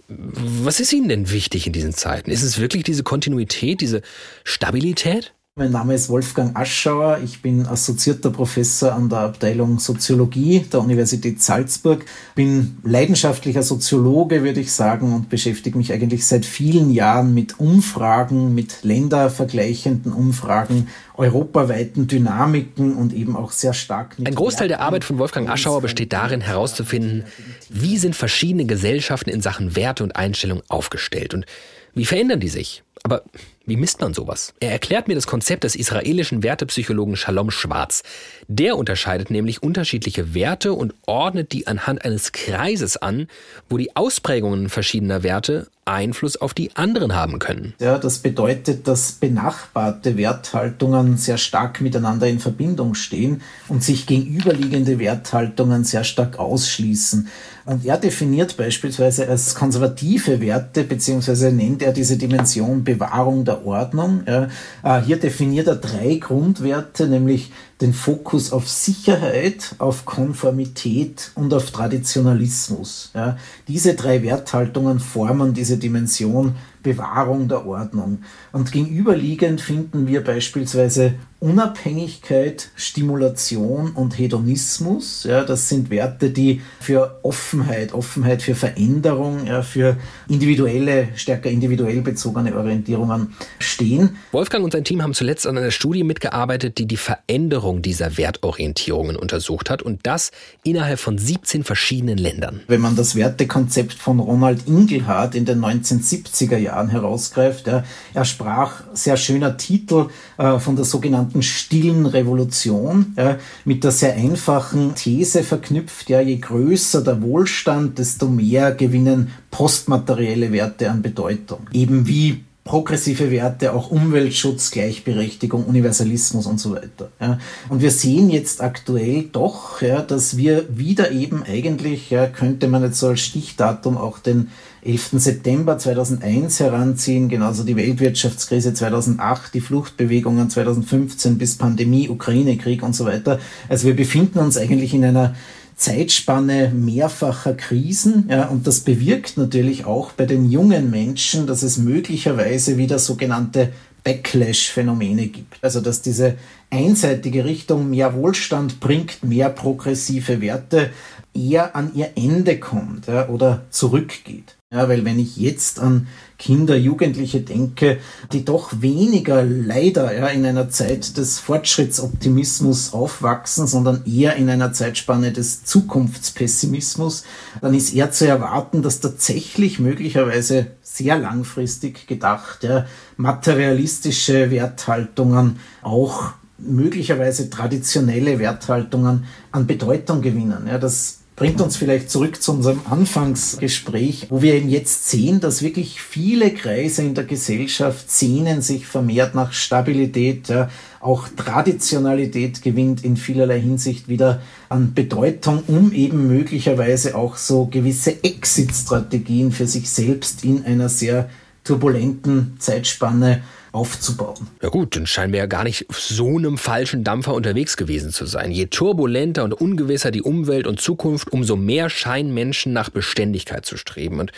[0.07, 2.29] was ist ihnen denn wichtig in diesen Zeiten?
[2.29, 4.01] Ist es wirklich diese Kontinuität, diese
[4.43, 5.33] Stabilität?
[5.57, 7.19] Mein Name ist Wolfgang Aschauer.
[7.23, 12.03] Ich bin assoziierter Professor an der Abteilung Soziologie der Universität Salzburg.
[12.35, 18.53] Bin leidenschaftlicher Soziologe, würde ich sagen, und beschäftige mich eigentlich seit vielen Jahren mit Umfragen,
[18.53, 24.27] mit ländervergleichenden Umfragen, europaweiten Dynamiken und eben auch sehr stark mit.
[24.27, 27.23] Ein Großteil der Arbeit von Wolfgang Aschauer besteht darin, herauszufinden,
[27.69, 31.45] wie sind verschiedene Gesellschaften in Sachen Werte und Einstellung aufgestellt und
[31.93, 32.83] wie verändern die sich?
[33.03, 33.23] Aber
[33.67, 34.53] Wie misst man sowas?
[34.59, 38.03] Er erklärt mir das Konzept des israelischen Wertepsychologen Shalom Schwarz.
[38.47, 43.27] Der unterscheidet nämlich unterschiedliche Werte und ordnet die anhand eines Kreises an,
[43.67, 47.75] wo die Ausprägungen verschiedener Werte Einfluss auf die anderen haben können.
[47.79, 54.97] Ja, das bedeutet, dass benachbarte Werthaltungen sehr stark miteinander in Verbindung stehen und sich gegenüberliegende
[54.99, 57.29] Werthaltungen sehr stark ausschließen.
[57.65, 64.21] Und er definiert beispielsweise als konservative Werte, beziehungsweise nennt er diese Dimension Bewahrung der Ordnung.
[64.27, 64.49] Ja,
[64.83, 71.71] äh, hier definiert er drei Grundwerte, nämlich den Fokus auf Sicherheit, auf Konformität und auf
[71.71, 73.11] Traditionalismus.
[73.13, 78.19] Ja, diese drei Werthaltungen formen diese Dimension Bewahrung der Ordnung.
[78.51, 85.23] Und gegenüberliegend finden wir beispielsweise Unabhängigkeit, Stimulation und Hedonismus.
[85.23, 89.97] Ja, das sind Werte, die für Offenheit, Offenheit für Veränderung, ja, für
[90.29, 94.17] individuelle, stärker individuell bezogene Orientierungen stehen.
[94.31, 99.15] Wolfgang und sein Team haben zuletzt an einer Studie mitgearbeitet, die die Veränderung dieser Wertorientierungen
[99.15, 100.31] untersucht hat und das
[100.63, 102.61] innerhalb von 17 verschiedenen Ländern.
[102.67, 107.67] Wenn man das Wertekonzept von Ronald Ingelhardt in den 1970er Jahren herausgreift.
[107.67, 107.83] Ja.
[108.13, 114.15] Er sprach, sehr schöner Titel, äh, von der sogenannten stillen Revolution, ja, mit der sehr
[114.15, 121.67] einfachen These verknüpft, ja, je größer der Wohlstand, desto mehr gewinnen postmaterielle Werte an Bedeutung.
[121.71, 127.11] Eben wie progressive Werte, auch Umweltschutz, Gleichberechtigung, Universalismus und so weiter.
[127.21, 127.37] Ja.
[127.69, 132.81] Und wir sehen jetzt aktuell doch, ja, dass wir wieder eben eigentlich, ja, könnte man
[132.81, 134.49] jetzt so als Stichdatum auch den
[134.83, 135.11] 11.
[135.13, 143.05] September 2001 heranziehen, genauso die Weltwirtschaftskrise 2008, die Fluchtbewegungen 2015 bis Pandemie, Ukraine-Krieg und so
[143.05, 143.39] weiter.
[143.69, 145.35] Also wir befinden uns eigentlich in einer
[145.75, 148.27] Zeitspanne mehrfacher Krisen.
[148.29, 153.71] Ja, und das bewirkt natürlich auch bei den jungen Menschen, dass es möglicherweise wieder sogenannte
[154.03, 155.57] Backlash-Phänomene gibt.
[155.61, 156.35] Also dass diese
[156.69, 160.91] einseitige Richtung mehr Wohlstand bringt, mehr progressive Werte,
[161.33, 164.55] eher an ihr Ende kommt ja, oder zurückgeht.
[164.71, 166.07] Ja, weil wenn ich jetzt an
[166.37, 167.99] Kinder, Jugendliche denke,
[168.31, 174.73] die doch weniger leider ja, in einer Zeit des Fortschrittsoptimismus aufwachsen, sondern eher in einer
[174.73, 177.23] Zeitspanne des Zukunftspessimismus,
[177.61, 182.85] dann ist eher zu erwarten, dass tatsächlich möglicherweise sehr langfristig gedacht ja,
[183.17, 190.67] materialistische Werthaltungen auch möglicherweise traditionelle Werthaltungen an Bedeutung gewinnen.
[190.67, 195.61] Ja, das bringt uns vielleicht zurück zu unserem Anfangsgespräch, wo wir eben jetzt sehen, dass
[195.61, 200.69] wirklich viele Kreise in der Gesellschaft sehnen sich vermehrt nach Stabilität, ja,
[201.01, 208.23] auch Traditionalität gewinnt in vielerlei Hinsicht wieder an Bedeutung, um eben möglicherweise auch so gewisse
[208.23, 211.29] Exit-Strategien für sich selbst in einer sehr
[211.65, 213.41] turbulenten Zeitspanne
[213.75, 214.47] aufzubauen.
[214.61, 218.11] Ja gut, dann scheinen wir ja gar nicht auf so einem falschen Dampfer unterwegs gewesen
[218.11, 218.51] zu sein.
[218.51, 223.77] Je turbulenter und ungewisser die Umwelt und Zukunft, umso mehr scheinen Menschen nach Beständigkeit zu
[223.77, 224.31] streben und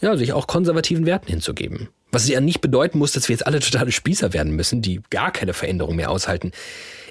[0.00, 1.88] ja, sich auch konservativen Werten hinzugeben.
[2.10, 5.32] Was ja nicht bedeuten muss, dass wir jetzt alle totale Spießer werden müssen, die gar
[5.32, 6.52] keine Veränderung mehr aushalten.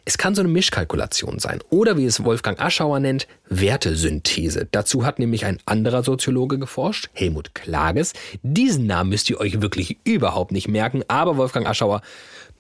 [0.03, 4.67] Es kann so eine Mischkalkulation sein oder wie es Wolfgang Aschauer nennt, Wertesynthese.
[4.71, 8.13] Dazu hat nämlich ein anderer Soziologe geforscht, Helmut Klages.
[8.41, 12.01] Diesen Namen müsst ihr euch wirklich überhaupt nicht merken, aber Wolfgang Aschauer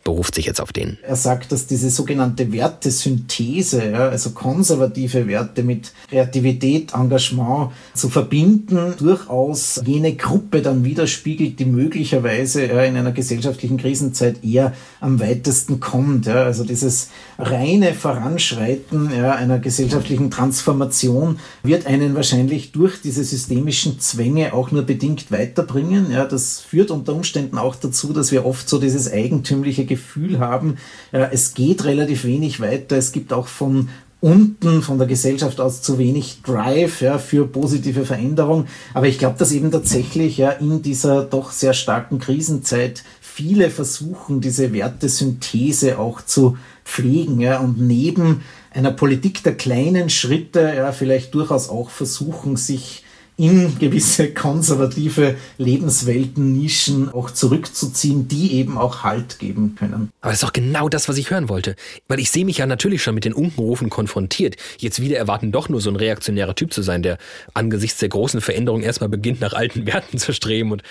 [0.03, 0.97] beruft sich jetzt auf den.
[1.03, 8.95] Er sagt, dass diese sogenannte Wertesynthese, ja, also konservative Werte mit Kreativität, Engagement zu verbinden,
[8.97, 15.79] durchaus jene Gruppe dann widerspiegelt, die möglicherweise ja, in einer gesellschaftlichen Krisenzeit eher am weitesten
[15.79, 16.25] kommt.
[16.25, 16.43] Ja.
[16.43, 24.53] Also dieses reine Voranschreiten ja, einer gesellschaftlichen Transformation wird einen wahrscheinlich durch diese systemischen Zwänge
[24.53, 26.11] auch nur bedingt weiterbringen.
[26.11, 26.25] Ja.
[26.25, 30.77] Das führt unter Umständen auch dazu, dass wir oft so dieses eigentümliche Gefühl haben,
[31.11, 32.97] es geht relativ wenig weiter.
[32.97, 33.89] Es gibt auch von
[34.21, 38.67] unten von der Gesellschaft aus zu wenig Drive ja, für positive Veränderung.
[38.93, 44.39] Aber ich glaube, dass eben tatsächlich ja in dieser doch sehr starken Krisenzeit viele versuchen,
[44.39, 51.33] diese Wertesynthese auch zu pflegen ja, und neben einer Politik der kleinen Schritte ja, vielleicht
[51.33, 53.03] durchaus auch versuchen, sich
[53.41, 60.11] in gewisse konservative Lebenswelten, Nischen auch zurückzuziehen, die eben auch Halt geben können.
[60.21, 61.75] Aber das ist doch genau das, was ich hören wollte.
[62.07, 64.57] Weil ich sehe mich ja natürlich schon mit den Unkenrufen konfrontiert.
[64.77, 67.17] Jetzt wieder erwarten, doch nur so ein reaktionärer Typ zu sein, der
[67.55, 70.71] angesichts der großen Veränderung erstmal beginnt, nach alten Werten zu streben.
[70.71, 70.83] Und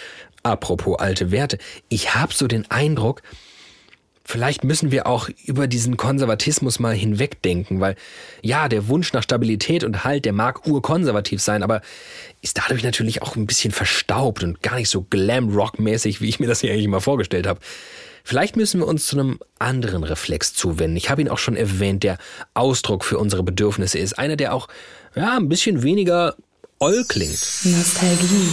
[0.42, 1.56] apropos alte Werte,
[1.88, 3.22] ich habe so den Eindruck,
[4.30, 7.96] Vielleicht müssen wir auch über diesen Konservatismus mal hinwegdenken, weil
[8.42, 11.80] ja, der Wunsch nach Stabilität und Halt, der mag urkonservativ sein, aber
[12.42, 16.46] ist dadurch natürlich auch ein bisschen verstaubt und gar nicht so Glam-Rock-mäßig, wie ich mir
[16.46, 17.60] das hier eigentlich mal vorgestellt habe.
[18.24, 20.96] Vielleicht müssen wir uns zu einem anderen Reflex zuwenden.
[20.96, 22.18] Ich habe ihn auch schon erwähnt, der
[22.54, 24.18] Ausdruck für unsere Bedürfnisse ist.
[24.18, 24.68] Einer, der auch
[25.14, 26.36] ja, ein bisschen weniger
[26.80, 27.38] oll klingt.
[27.64, 28.48] Nostalgie.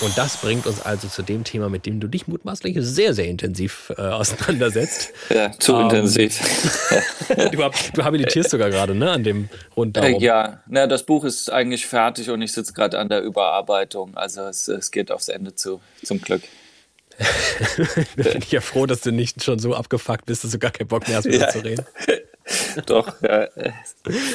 [0.00, 3.26] Und das bringt uns also zu dem Thema, mit dem du dich mutmaßlich sehr, sehr
[3.26, 5.12] intensiv äh, auseinandersetzt.
[5.28, 6.40] Ja, zu Ähm, intensiv.
[7.28, 10.04] du, du habilitierst sogar gerade, ne, an dem Rundaum.
[10.04, 14.16] Äh, ja, na, das Buch ist eigentlich fertig und ich sitze gerade an der Überarbeitung.
[14.16, 16.42] Also es, es geht aufs Ende zu, zum Glück.
[18.16, 20.70] da bin ich ja froh, dass du nicht schon so abgefuckt bist, dass du gar
[20.70, 21.46] keinen Bock mehr hast, mit Ja.
[21.46, 21.84] mir zu reden.
[22.86, 23.48] Doch, ja.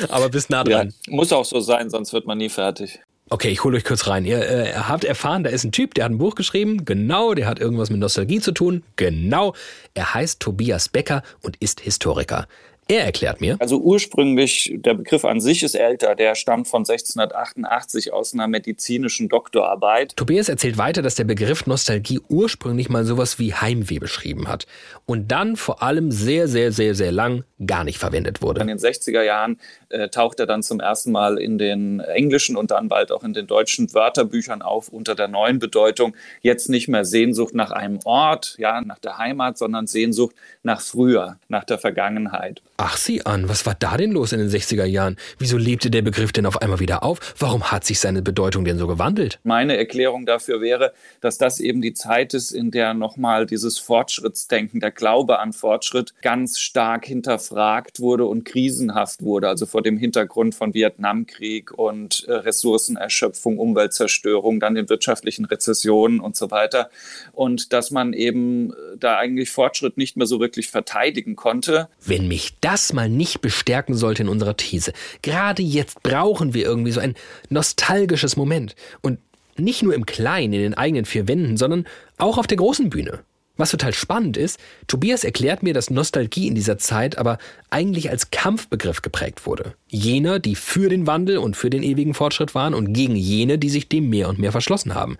[0.09, 0.63] Aber bist nah ja.
[0.63, 0.93] dran.
[1.07, 2.99] Muss auch so sein, sonst wird man nie fertig.
[3.33, 4.25] Okay, ich hole euch kurz rein.
[4.25, 6.85] Ihr äh, habt erfahren, da ist ein Typ, der hat ein Buch geschrieben.
[6.85, 8.83] Genau, der hat irgendwas mit Nostalgie zu tun.
[8.95, 9.55] Genau.
[9.95, 12.47] Er heißt Tobias Becker und ist Historiker.
[12.87, 13.55] Er erklärt mir.
[13.59, 19.29] Also ursprünglich, der Begriff an sich ist älter, der stammt von 1688 aus einer medizinischen
[19.29, 20.15] Doktorarbeit.
[20.17, 24.67] Tobias erzählt weiter, dass der Begriff Nostalgie ursprünglich mal sowas wie Heimweh beschrieben hat
[25.05, 28.61] und dann vor allem sehr, sehr, sehr, sehr lang gar nicht verwendet wurde.
[28.61, 29.57] In den 60er Jahren
[29.89, 33.33] äh, taucht er dann zum ersten Mal in den englischen und dann bald auch in
[33.33, 36.15] den deutschen Wörterbüchern auf unter der neuen Bedeutung.
[36.41, 41.37] Jetzt nicht mehr Sehnsucht nach einem Ort, ja, nach der Heimat, sondern Sehnsucht nach früher,
[41.47, 42.61] nach der Vergangenheit.
[42.85, 45.15] Ach sieh an, was war da denn los in den 60er Jahren?
[45.39, 47.33] Wieso lebte der Begriff denn auf einmal wieder auf?
[47.39, 49.39] Warum hat sich seine Bedeutung denn so gewandelt?
[49.45, 50.91] Meine Erklärung dafür wäre,
[51.21, 56.13] dass das eben die Zeit ist, in der nochmal dieses Fortschrittsdenken, der Glaube an Fortschritt
[56.21, 59.47] ganz stark hinterfragt wurde und krisenhaft wurde.
[59.47, 66.35] Also vor dem Hintergrund von Vietnamkrieg und äh, Ressourcenerschöpfung, Umweltzerstörung, dann den wirtschaftlichen Rezessionen und
[66.35, 66.89] so weiter.
[67.31, 71.87] Und dass man eben äh, da eigentlich Fortschritt nicht mehr so wirklich verteidigen konnte.
[72.05, 74.93] Wenn mich das mal nicht bestärken sollte in unserer These.
[75.21, 77.13] Gerade jetzt brauchen wir irgendwie so ein
[77.49, 78.75] nostalgisches Moment.
[79.01, 79.19] Und
[79.57, 81.85] nicht nur im Kleinen, in den eigenen vier Wänden, sondern
[82.17, 83.19] auch auf der großen Bühne.
[83.55, 87.37] Was total spannend ist, Tobias erklärt mir, dass Nostalgie in dieser Zeit aber
[87.69, 89.75] eigentlich als Kampfbegriff geprägt wurde.
[89.87, 93.69] Jener, die für den Wandel und für den ewigen Fortschritt waren und gegen jene, die
[93.69, 95.17] sich dem mehr und mehr verschlossen haben.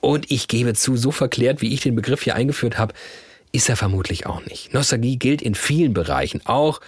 [0.00, 2.94] Und ich gebe zu, so verklärt, wie ich den Begriff hier eingeführt habe,
[3.52, 4.72] ist er vermutlich auch nicht.
[4.74, 6.80] Nostalgie gilt in vielen Bereichen auch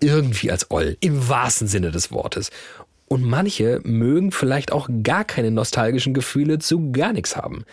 [0.00, 2.50] irgendwie als Oll, im wahrsten Sinne des Wortes.
[3.08, 7.64] Und manche mögen vielleicht auch gar keine nostalgischen Gefühle zu gar nichts haben.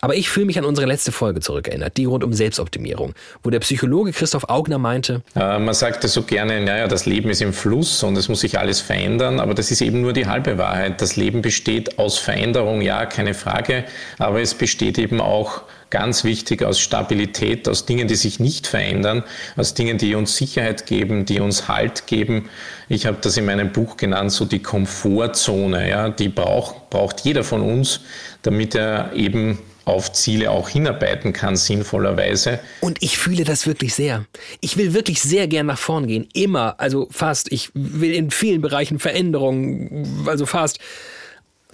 [0.00, 3.58] Aber ich fühle mich an unsere letzte Folge zurückerinnert, die rund um Selbstoptimierung, wo der
[3.60, 7.52] Psychologe Christoph Augner meinte, Äh, man sagt ja so gerne, naja, das Leben ist im
[7.52, 11.00] Fluss und es muss sich alles verändern, aber das ist eben nur die halbe Wahrheit.
[11.00, 13.84] Das Leben besteht aus Veränderung, ja, keine Frage,
[14.18, 19.24] aber es besteht eben auch ganz wichtig aus Stabilität, aus Dingen, die sich nicht verändern,
[19.56, 22.48] aus Dingen, die uns Sicherheit geben, die uns Halt geben.
[22.88, 27.44] Ich habe das in meinem Buch genannt, so die Komfortzone, ja, die braucht, braucht jeder
[27.44, 28.00] von uns,
[28.42, 32.60] damit er eben auf Ziele auch hinarbeiten kann, sinnvollerweise.
[32.80, 34.26] Und ich fühle das wirklich sehr.
[34.60, 36.28] Ich will wirklich sehr gern nach vorn gehen.
[36.34, 37.50] Immer, also fast.
[37.50, 40.78] Ich will in vielen Bereichen Veränderungen, also fast.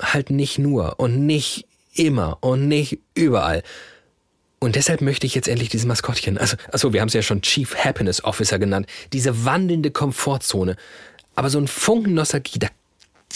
[0.01, 3.63] Halt nicht nur und nicht immer und nicht überall.
[4.65, 7.43] Und deshalb möchte ich jetzt endlich dieses Maskottchen, also, achso, wir haben es ja schon
[7.43, 10.77] Chief Happiness Officer genannt, diese wandelnde Komfortzone.
[11.35, 12.69] Aber so ein Funken Nostalgie, da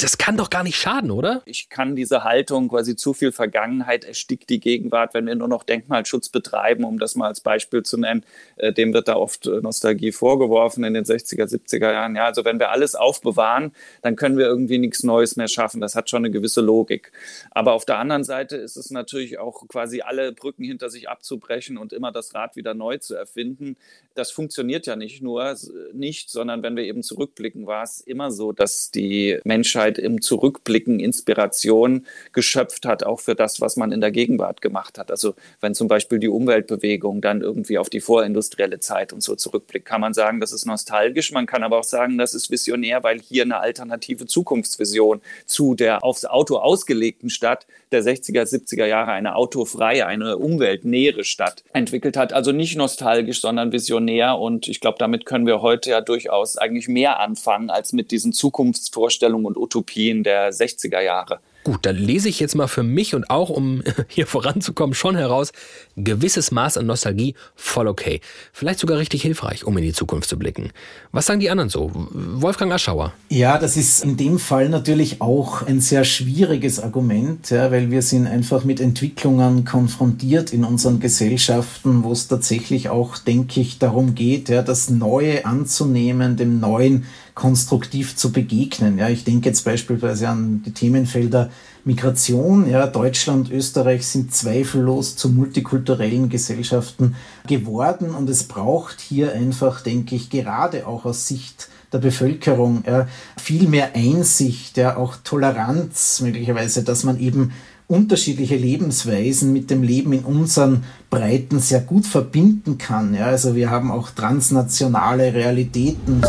[0.03, 1.43] das kann doch gar nicht schaden, oder?
[1.45, 5.65] Ich kann diese Haltung, quasi zu viel Vergangenheit erstickt die Gegenwart, wenn wir nur noch
[5.65, 8.25] Denkmalschutz betreiben, um das mal als Beispiel zu nennen,
[8.57, 12.17] äh, dem wird da oft äh, Nostalgie vorgeworfen in den 60er, 70er Jahren.
[12.17, 15.81] Ja, also wenn wir alles aufbewahren, dann können wir irgendwie nichts Neues mehr schaffen.
[15.81, 17.13] Das hat schon eine gewisse Logik.
[17.51, 21.79] Aber auf der anderen Seite ist es natürlich auch quasi alle Brücken hinter sich abzubrechen
[21.79, 23.77] und immer das Rad wieder neu zu erfinden.
[24.15, 25.57] Das funktioniert ja nicht nur
[25.93, 31.01] nicht, sondern wenn wir eben zurückblicken, war es immer so, dass die Menschheit im Zurückblicken
[31.01, 35.11] Inspiration geschöpft hat, auch für das, was man in der Gegenwart gemacht hat.
[35.11, 39.87] Also wenn zum Beispiel die Umweltbewegung dann irgendwie auf die vorindustrielle Zeit und so zurückblickt,
[39.87, 41.33] kann man sagen, das ist nostalgisch.
[41.33, 46.05] Man kann aber auch sagen, das ist visionär, weil hier eine alternative Zukunftsvision zu der
[46.05, 52.33] aufs Auto ausgelegten Stadt der 60er, 70er Jahre, eine autofreie, eine umweltnähere Stadt entwickelt hat.
[52.33, 54.39] Also nicht nostalgisch, sondern visionär.
[54.39, 58.33] Und ich glaube, damit können wir heute ja durchaus eigentlich mehr anfangen als mit diesen
[58.33, 61.41] Zukunftsvorstellungen und Utopien der 60er Jahre.
[61.69, 65.53] Gut, dann lese ich jetzt mal für mich und auch, um hier voranzukommen, schon heraus,
[65.97, 68.23] gewisses Maß an Nostalgie voll okay.
[68.55, 70.71] Vielleicht sogar richtig hilfreich, um in die Zukunft zu blicken.
[71.13, 71.91] Was sagen die anderen so?
[71.93, 73.13] Wolfgang Aschauer.
[73.29, 78.01] Ja, das ist in dem Fall natürlich auch ein sehr schwieriges Argument, ja, weil wir
[78.01, 84.15] sind einfach mit Entwicklungen konfrontiert in unseren Gesellschaften, wo es tatsächlich auch, denke ich, darum
[84.15, 87.05] geht, ja, das Neue anzunehmen, dem Neuen
[87.39, 88.99] konstruktiv zu begegnen.
[88.99, 91.51] Ja, ich denke jetzt beispielsweise an die Themenfelder
[91.85, 92.69] Migration.
[92.69, 97.15] Ja, Deutschland, Österreich sind zweifellos zu multikulturellen Gesellschaften
[97.47, 103.07] geworden und es braucht hier einfach, denke ich, gerade auch aus Sicht der Bevölkerung ja,
[103.41, 107.53] viel mehr Einsicht, ja, auch Toleranz möglicherweise, dass man eben
[107.87, 113.15] unterschiedliche Lebensweisen mit dem Leben in unseren Breiten sehr gut verbinden kann.
[113.15, 116.21] Ja, also wir haben auch transnationale Realitäten.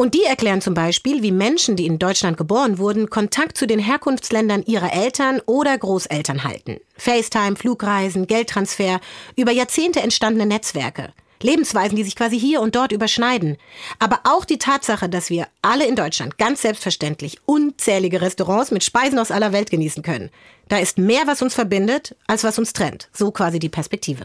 [0.00, 3.78] Und die erklären zum Beispiel, wie Menschen, die in Deutschland geboren wurden, Kontakt zu den
[3.78, 6.80] Herkunftsländern ihrer Eltern oder Großeltern halten.
[6.96, 8.98] FaceTime, Flugreisen, Geldtransfer,
[9.36, 11.12] über Jahrzehnte entstandene Netzwerke.
[11.42, 13.58] Lebensweisen, die sich quasi hier und dort überschneiden.
[13.98, 19.18] Aber auch die Tatsache, dass wir alle in Deutschland ganz selbstverständlich unzählige Restaurants mit Speisen
[19.18, 20.30] aus aller Welt genießen können.
[20.70, 23.10] Da ist mehr, was uns verbindet, als was uns trennt.
[23.12, 24.24] So quasi die Perspektive.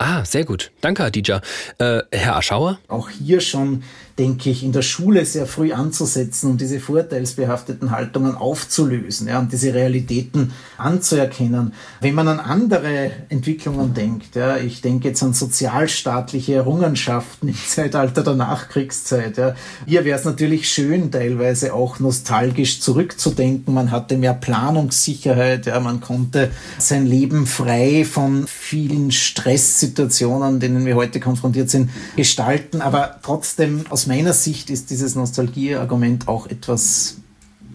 [0.00, 0.70] Ah, sehr gut.
[0.80, 1.42] Danke, Adija.
[1.78, 2.78] Äh, Herr Aschauer?
[2.88, 3.82] Auch hier schon
[4.18, 9.52] denke ich, in der Schule sehr früh anzusetzen und diese vorteilsbehafteten Haltungen aufzulösen ja, und
[9.52, 11.72] diese Realitäten anzuerkennen.
[12.00, 18.22] Wenn man an andere Entwicklungen denkt, ja, ich denke jetzt an sozialstaatliche Errungenschaften im Zeitalter
[18.24, 19.36] der Nachkriegszeit.
[19.36, 19.54] Ja.
[19.86, 23.72] Hier wäre es natürlich schön, teilweise auch nostalgisch zurückzudenken.
[23.72, 30.96] Man hatte mehr Planungssicherheit, ja, man konnte sein Leben frei von vielen Stresssituationen, denen wir
[30.96, 37.18] heute konfrontiert sind, gestalten, aber trotzdem aus meiner Sicht ist dieses Nostalgie-Argument auch etwas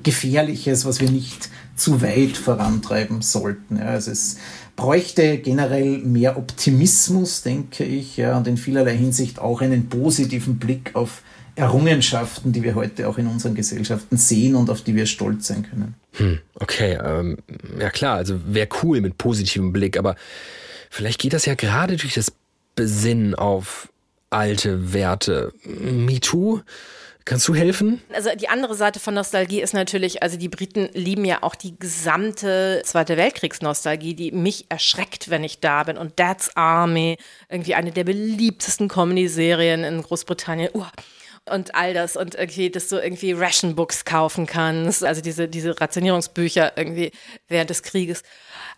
[0.03, 3.77] Gefährliches, was wir nicht zu weit vorantreiben sollten.
[3.77, 4.37] Ja, also es
[4.75, 10.91] bräuchte generell mehr Optimismus, denke ich, ja, und in vielerlei Hinsicht auch einen positiven Blick
[10.95, 11.21] auf
[11.55, 15.63] Errungenschaften, die wir heute auch in unseren Gesellschaften sehen und auf die wir stolz sein
[15.69, 15.93] können.
[16.13, 17.37] Hm, okay, ähm,
[17.79, 20.15] ja klar, also wäre cool mit positivem Blick, aber
[20.89, 22.33] vielleicht geht das ja gerade durch das
[22.75, 23.92] Besinnen auf
[24.33, 25.53] alte Werte.
[25.63, 26.61] MeToo?
[27.25, 28.01] Kannst du helfen?
[28.11, 31.79] Also die andere Seite von Nostalgie ist natürlich, also die Briten lieben ja auch die
[31.79, 35.97] gesamte Zweite Weltkriegsnostalgie, die mich erschreckt, wenn ich da bin.
[35.97, 37.17] Und Dad's Army,
[37.47, 40.71] irgendwie eine der beliebtesten Comedy-Serien in Großbritannien.
[40.73, 40.83] Uh,
[41.49, 45.79] und all das und irgendwie, dass du irgendwie Ration Books kaufen kannst, also diese, diese
[45.79, 47.11] Rationierungsbücher irgendwie
[47.47, 48.23] während des Krieges.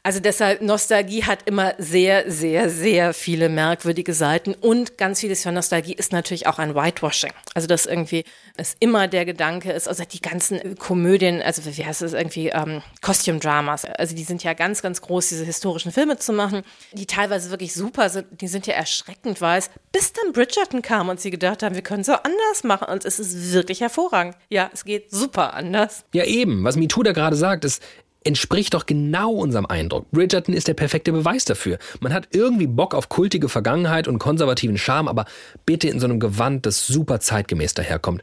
[0.04, 5.54] Also deshalb, Nostalgie hat immer sehr, sehr, sehr viele merkwürdige Seiten und ganz vieles von
[5.54, 7.32] Nostalgie ist natürlich auch ein Whitewashing.
[7.54, 8.24] Also dass irgendwie
[8.58, 12.82] es immer der Gedanke ist, also die ganzen Komödien, also wie heißt es irgendwie, ähm,
[13.02, 17.06] Costume Dramas, also die sind ja ganz, ganz groß, diese historischen Filme zu machen, die
[17.06, 21.32] teilweise wirklich super sind, die sind ja erschreckend weiß, bis dann Bridgerton kam und sie
[21.32, 24.36] gedacht haben, wir können es so anders machen und es ist wirklich hervorragend.
[24.50, 26.06] Ja, es geht super anders.
[26.14, 27.82] Ja eben, was MeToo da gerade sagt, ist,
[28.26, 30.10] entspricht doch genau unserem Eindruck.
[30.12, 31.78] Bridgerton ist der perfekte Beweis dafür.
[32.00, 35.26] Man hat irgendwie Bock auf kultige Vergangenheit und konservativen Charme, aber
[35.66, 38.22] bitte in so einem Gewand, das super zeitgemäß daherkommt.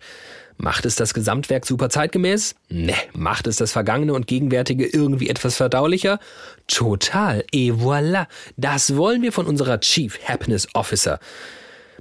[0.58, 2.54] Macht es das Gesamtwerk super zeitgemäß?
[2.68, 2.94] Ne.
[3.14, 6.20] Macht es das Vergangene und Gegenwärtige irgendwie etwas verdaulicher?
[6.68, 7.44] Total.
[7.52, 8.26] Et voilà.
[8.56, 11.18] Das wollen wir von unserer Chief Happiness Officer.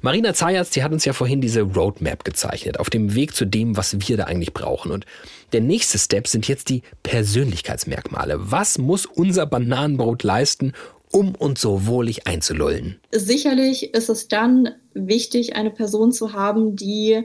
[0.04, 3.78] Marina Zayatz, die hat uns ja vorhin diese Roadmap gezeichnet, auf dem Weg zu dem,
[3.78, 4.92] was wir da eigentlich brauchen.
[4.92, 5.06] Und
[5.54, 8.52] der nächste Step sind jetzt die Persönlichkeitsmerkmale.
[8.52, 10.74] Was muss unser Bananenbrot leisten,
[11.12, 13.00] um uns so wohlig einzulullen?
[13.12, 17.24] Sicherlich ist es dann wichtig, eine Person zu haben, die,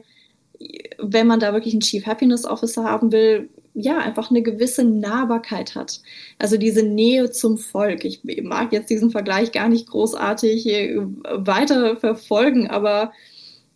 [0.98, 5.74] wenn man da wirklich einen Chief Happiness Officer haben will, ja, einfach eine gewisse Nahbarkeit
[5.74, 6.00] hat.
[6.38, 8.06] Also diese Nähe zum Volk.
[8.06, 13.12] Ich mag jetzt diesen Vergleich gar nicht großartig weiter verfolgen, aber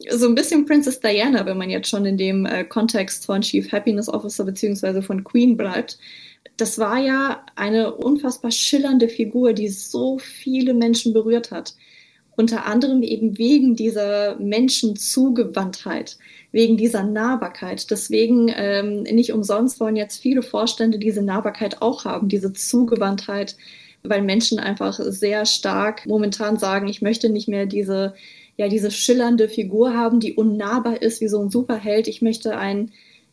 [0.09, 3.71] so ein bisschen Princess Diana, wenn man jetzt schon in dem äh, Kontext von Chief
[3.71, 5.99] Happiness Officer beziehungsweise von Queen bleibt.
[6.57, 11.75] Das war ja eine unfassbar schillernde Figur, die so viele Menschen berührt hat.
[12.37, 16.17] Unter anderem eben wegen dieser Menschenzugewandtheit
[16.53, 17.91] wegen dieser Nahbarkeit.
[17.91, 23.57] Deswegen ähm, nicht umsonst wollen jetzt viele Vorstände diese Nahbarkeit auch haben, diese Zugewandtheit,
[24.03, 28.15] weil Menschen einfach sehr stark momentan sagen, ich möchte nicht mehr diese,
[28.61, 32.07] ja, diese schillernde Figur haben, die unnahbar ist wie so ein Superheld.
[32.09, 32.91] Ich möchte ein,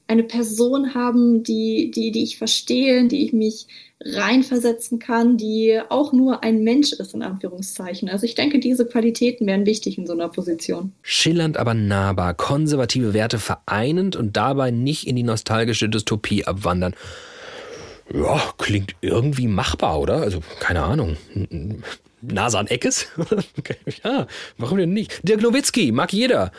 [0.08, 3.68] eine Person haben, die, die, die ich verstehe, die ich mich
[4.06, 8.08] reinversetzen kann, die auch nur ein Mensch ist, in Anführungszeichen.
[8.08, 10.94] Also ich denke, diese Qualitäten wären wichtig in so einer Position.
[11.02, 16.96] Schillernd, aber nahbar, konservative Werte vereinend und dabei nicht in die nostalgische Dystopie abwandern.
[18.14, 20.22] Ja, klingt irgendwie machbar, oder?
[20.22, 21.18] Also, keine Ahnung.
[22.32, 23.08] Nasan Eckes?
[24.04, 25.20] ja, warum denn nicht?
[25.28, 26.52] Dirk Nowitzki, mag jeder.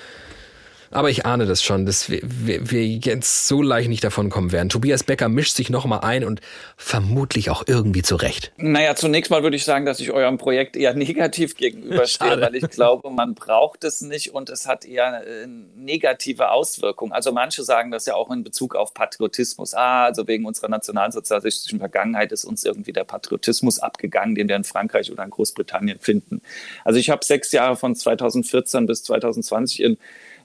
[0.90, 4.53] Aber ich ahne das schon, dass wir, wir, wir jetzt so leicht nicht davon kommen
[4.53, 4.68] werden.
[4.68, 6.40] Tobias Becker mischt sich nochmal ein und
[6.77, 8.53] vermutlich auch irgendwie zurecht.
[8.57, 12.69] Naja, zunächst mal würde ich sagen, dass ich eurem Projekt eher negativ gegenüberstehe, weil ich
[12.71, 15.46] glaube, man braucht es nicht und es hat eher äh,
[15.77, 17.12] negative Auswirkungen.
[17.12, 19.75] Also manche sagen das ja auch in Bezug auf Patriotismus.
[19.75, 24.65] Ah, also wegen unserer nationalsozialistischen Vergangenheit ist uns irgendwie der Patriotismus abgegangen, den wir in
[24.65, 26.40] Frankreich oder in Großbritannien finden.
[26.85, 29.98] Also ich habe sechs Jahre von 2014 bis 2020 in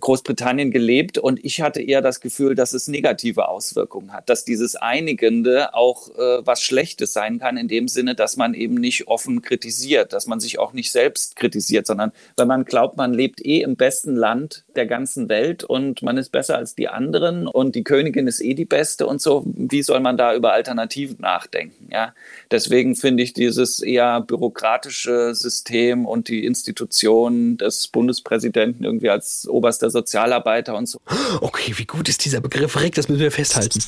[0.03, 4.75] Großbritannien gelebt und ich hatte eher das Gefühl, dass es negative Auswirkungen hat, dass dieses
[4.75, 9.41] Einigende auch äh, was Schlechtes sein kann, in dem Sinne, dass man eben nicht offen
[9.41, 13.61] kritisiert, dass man sich auch nicht selbst kritisiert, sondern wenn man glaubt, man lebt eh
[13.61, 17.85] im besten Land der ganzen Welt und man ist besser als die anderen und die
[17.85, 21.87] Königin ist eh die Beste und so, wie soll man da über Alternativen nachdenken?
[21.93, 22.13] Ja,
[22.51, 29.92] deswegen finde ich dieses eher bürokratische System und die Institution des Bundespräsidenten irgendwie als oberster
[29.93, 30.99] Sozialarbeiter und so.
[31.39, 32.79] Okay, wie gut ist dieser Begriff?
[32.79, 33.79] Rick, das müssen wir festhalten.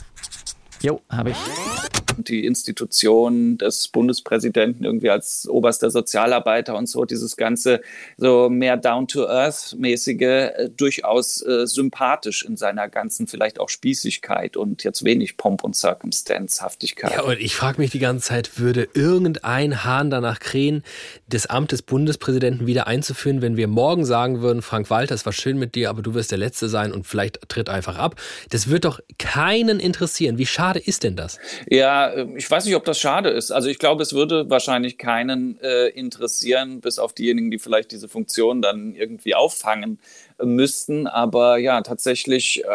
[0.81, 1.37] Jo, habe ich
[2.23, 7.81] die Institution des Bundespräsidenten irgendwie als oberster Sozialarbeiter und so, dieses ganze
[8.17, 15.03] so mehr down-to-earth-mäßige, äh, durchaus äh, sympathisch in seiner ganzen vielleicht auch Spießigkeit und jetzt
[15.03, 17.13] wenig Pomp und Circumstance-Haftigkeit.
[17.13, 20.83] Ja, und ich frage mich die ganze Zeit, würde irgendein Hahn danach krähen,
[21.27, 25.33] das Amt des Bundespräsidenten wieder einzuführen, wenn wir morgen sagen würden, Frank Walter, es war
[25.33, 28.15] schön mit dir, aber du wirst der Letzte sein und vielleicht tritt einfach ab.
[28.49, 30.37] Das wird doch keinen interessieren.
[30.37, 31.39] Wie schade ist denn das?
[31.69, 33.51] Ja, ähm, ich weiß nicht, ob das schade ist.
[33.51, 38.07] Also ich glaube, es würde wahrscheinlich keinen äh, interessieren, bis auf diejenigen, die vielleicht diese
[38.07, 39.99] Funktion dann irgendwie auffangen
[40.43, 41.07] müssten.
[41.07, 42.67] Aber ja, tatsächlich äh,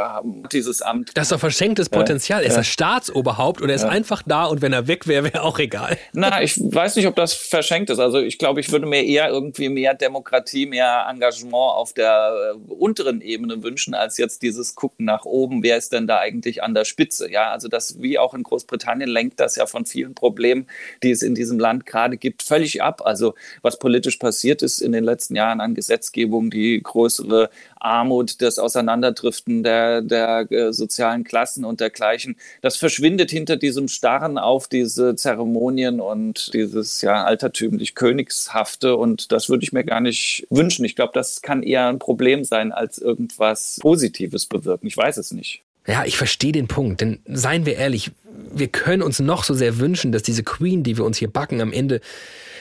[0.53, 1.11] dieses Amt.
[1.15, 2.43] Das ist doch verschenktes Potenzial.
[2.43, 5.43] Äh, ist er Staatsoberhaupt oder ist er einfach da und wenn er weg wäre, wäre
[5.43, 5.99] auch egal?
[6.13, 7.99] Na, ich weiß nicht, ob das verschenkt ist.
[7.99, 12.73] Also ich glaube, ich würde mir eher irgendwie mehr Demokratie, mehr Engagement auf der äh,
[12.73, 15.63] unteren Ebene wünschen, als jetzt dieses Gucken nach oben.
[15.63, 17.31] Wer ist denn da eigentlich an der Spitze?
[17.31, 20.67] Ja, also das wie auch in Großbritannien lenkt das ja von vielen Problemen,
[21.03, 23.03] die es in diesem Land gerade gibt, völlig ab.
[23.05, 28.59] Also was politisch passiert ist in den letzten Jahren an Gesetzgebung, die größere Armut, das
[28.59, 35.15] Auseinanderdriften der, der äh, sozialen Klassen und dergleichen, das verschwindet hinter diesem Starren auf diese
[35.17, 40.85] Zeremonien und dieses ja altertümlich Königshafte und das würde ich mir gar nicht wünschen.
[40.85, 44.87] Ich glaube, das kann eher ein Problem sein, als irgendwas Positives bewirken.
[44.87, 45.63] Ich weiß es nicht.
[45.87, 48.13] Ja, ich verstehe den Punkt, denn seien wir ehrlich,
[48.53, 51.61] wir können uns noch so sehr wünschen, dass diese Queen, die wir uns hier backen,
[51.61, 52.01] am Ende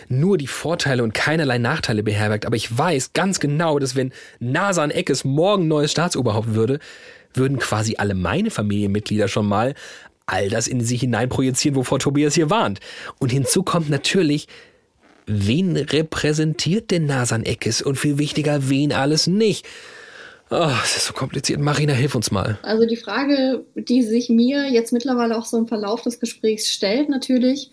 [0.07, 2.45] nur die Vorteile und keinerlei Nachteile beherbergt.
[2.45, 6.79] Aber ich weiß ganz genau, dass wenn Nasan Eckes morgen neues Staatsoberhaupt würde,
[7.33, 9.75] würden quasi alle meine Familienmitglieder schon mal
[10.25, 12.79] all das in sich hineinprojizieren, wovor Tobias hier warnt.
[13.19, 14.47] Und hinzu kommt natürlich,
[15.25, 19.67] wen repräsentiert denn Nasan Eckes und viel wichtiger, wen alles nicht?
[20.51, 21.59] Oh, es ist so kompliziert.
[21.59, 22.57] Marina, hilf uns mal.
[22.63, 27.07] Also die Frage, die sich mir jetzt mittlerweile auch so im Verlauf des Gesprächs stellt,
[27.07, 27.71] natürlich,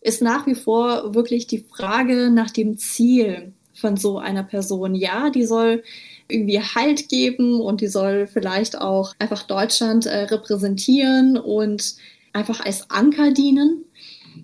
[0.00, 4.96] ist nach wie vor wirklich die Frage nach dem Ziel von so einer Person.
[4.96, 5.84] Ja, die soll
[6.26, 11.94] irgendwie Halt geben und die soll vielleicht auch einfach Deutschland äh, repräsentieren und
[12.32, 13.84] einfach als Anker dienen.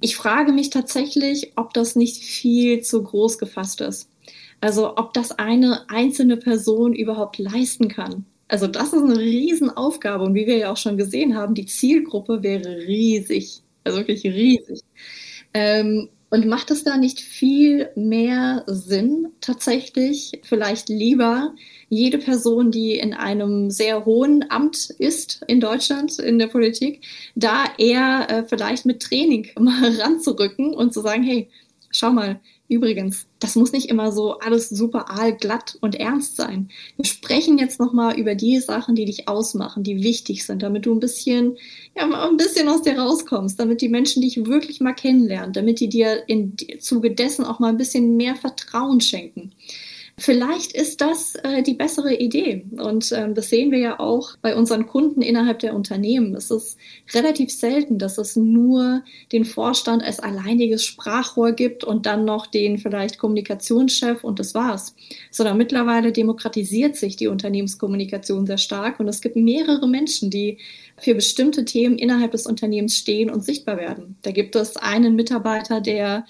[0.01, 4.09] Ich frage mich tatsächlich, ob das nicht viel zu groß gefasst ist.
[4.61, 8.25] Also ob das eine einzelne Person überhaupt leisten kann.
[8.49, 12.43] Also das ist eine Riesenaufgabe und wie wir ja auch schon gesehen haben, die Zielgruppe
[12.43, 14.81] wäre riesig, also wirklich riesig.
[15.55, 21.55] Ähm, und macht es da nicht viel mehr Sinn, tatsächlich vielleicht lieber
[21.89, 27.03] jede Person, die in einem sehr hohen Amt ist in Deutschland, in der Politik,
[27.37, 31.49] da eher äh, vielleicht mit Training mal ranzurücken und zu sagen, hey,
[31.93, 36.71] schau mal, Übrigens, das muss nicht immer so alles super aalglatt und ernst sein.
[36.97, 40.95] Wir sprechen jetzt nochmal über die Sachen, die dich ausmachen, die wichtig sind, damit du
[40.95, 41.59] ein bisschen,
[41.95, 45.79] ja, mal ein bisschen aus dir rauskommst, damit die Menschen dich wirklich mal kennenlernen, damit
[45.79, 49.53] die dir im Zuge dessen auch mal ein bisschen mehr Vertrauen schenken.
[50.17, 52.65] Vielleicht ist das äh, die bessere Idee.
[52.77, 56.37] Und ähm, das sehen wir ja auch bei unseren Kunden innerhalb der Unternehmen.
[56.37, 56.79] Es ist
[57.13, 59.03] relativ selten, dass es nur
[59.33, 64.95] den Vorstand als alleiniges Sprachrohr gibt und dann noch den vielleicht Kommunikationschef und das war's.
[65.33, 70.59] Sondern mittlerweile demokratisiert sich die Unternehmenskommunikation sehr stark und es gibt mehrere Menschen, die
[70.97, 74.17] für bestimmte Themen innerhalb des Unternehmens stehen und sichtbar werden.
[74.23, 76.25] Da gibt es einen Mitarbeiter, der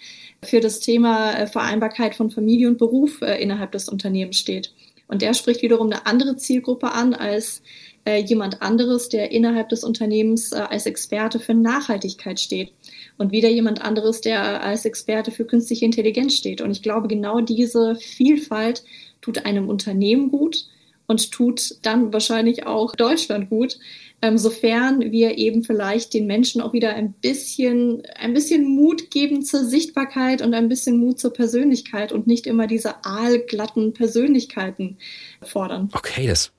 [0.45, 4.73] für das Thema äh, Vereinbarkeit von Familie und Beruf äh, innerhalb des Unternehmens steht.
[5.07, 7.63] Und der spricht wiederum eine andere Zielgruppe an als
[8.05, 12.73] äh, jemand anderes, der innerhalb des Unternehmens als Experte für Nachhaltigkeit steht.
[13.19, 16.61] Und wieder jemand anderes, der als Experte für künstliche Intelligenz steht.
[16.61, 18.83] Und ich glaube, genau diese Vielfalt
[19.21, 20.67] tut einem Unternehmen gut
[21.07, 23.79] und tut dann wahrscheinlich auch Deutschland gut,
[24.23, 29.43] ähm, sofern wir eben vielleicht den Menschen auch wieder ein bisschen, ein bisschen Mut geben
[29.43, 34.97] zur Sichtbarkeit und ein bisschen Mut zur Persönlichkeit und nicht immer diese aalglatten Persönlichkeiten
[35.43, 35.91] fordern.
[35.93, 36.53] Okay, das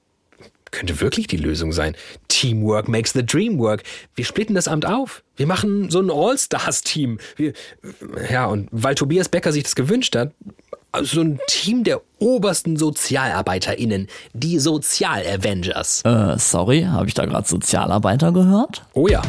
[0.71, 1.95] könnte wirklich die Lösung sein.
[2.27, 3.83] Teamwork makes the dream work.
[4.13, 5.23] Wir splitten das Amt auf.
[5.37, 7.17] Wir machen so ein All-Stars-Team.
[8.29, 10.33] Ja, und weil Tobias Becker sich das gewünscht hat,
[11.03, 16.01] so ein Team der obersten SozialarbeiterInnen, die Sozial-Avengers.
[16.05, 18.83] Äh, sorry, habe ich da gerade Sozialarbeiter gehört?
[18.93, 19.21] Oh ja.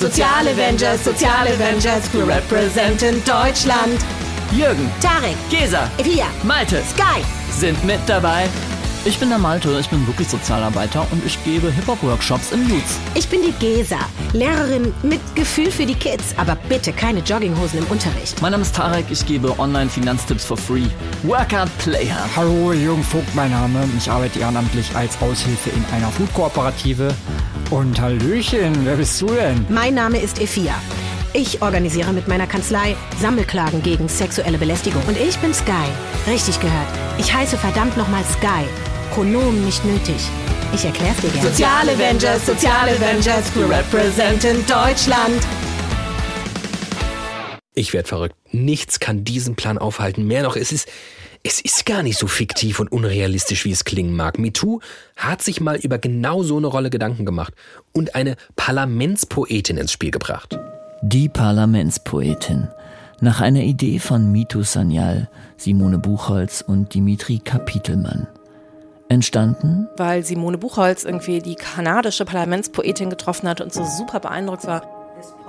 [0.00, 3.98] Sozial-Avengers, Sozial-Avengers, wir representen Deutschland.
[4.52, 8.48] Jürgen, Tarek, Gesa, Evia, Malte, Sky sind mit dabei.
[9.04, 13.00] Ich bin der Malte, ich bin wirklich Sozialarbeiter und ich gebe Hip-Hop-Workshops im Jutz.
[13.16, 13.98] Ich bin die Gesa,
[14.32, 18.40] Lehrerin mit Gefühl für die Kids, aber bitte keine Jogginghosen im Unterricht.
[18.40, 20.86] Mein Name ist Tarek, ich gebe Online-Finanztipps for free.
[21.24, 22.16] Workout Player.
[22.36, 23.88] Hallo, Jürgen Vogt mein Name.
[23.98, 27.12] Ich arbeite ehrenamtlich als Aushilfe in einer Food-Kooperative.
[27.70, 29.66] Und Hallöchen, wer bist du denn?
[29.68, 30.76] Mein Name ist Efia.
[31.32, 35.02] Ich organisiere mit meiner Kanzlei Sammelklagen gegen sexuelle Belästigung.
[35.08, 35.72] Und ich bin Sky.
[36.28, 36.88] Richtig gehört.
[37.18, 38.64] Ich heiße verdammt nochmal Sky.
[39.12, 40.16] Pronomen nicht nötig.
[40.74, 41.50] Ich erklär's dir gerne.
[41.50, 45.38] Soziale Avengers, Soziale Avengers, wir representen Deutschland.
[47.74, 48.36] Ich werd verrückt.
[48.52, 50.26] Nichts kann diesen Plan aufhalten.
[50.26, 50.88] Mehr noch, es ist,
[51.42, 54.38] es ist gar nicht so fiktiv und unrealistisch, wie es klingen mag.
[54.38, 54.80] MeToo
[55.16, 57.52] hat sich mal über genau so eine Rolle Gedanken gemacht
[57.92, 60.58] und eine Parlamentspoetin ins Spiel gebracht.
[61.02, 62.68] Die Parlamentspoetin.
[63.20, 68.26] Nach einer Idee von Mitu Sanyal, Simone Buchholz und Dimitri Kapitelmann.
[69.12, 69.88] Entstanden?
[69.96, 74.82] Weil Simone Buchholz irgendwie die kanadische Parlamentspoetin getroffen hat und so super beeindruckt war.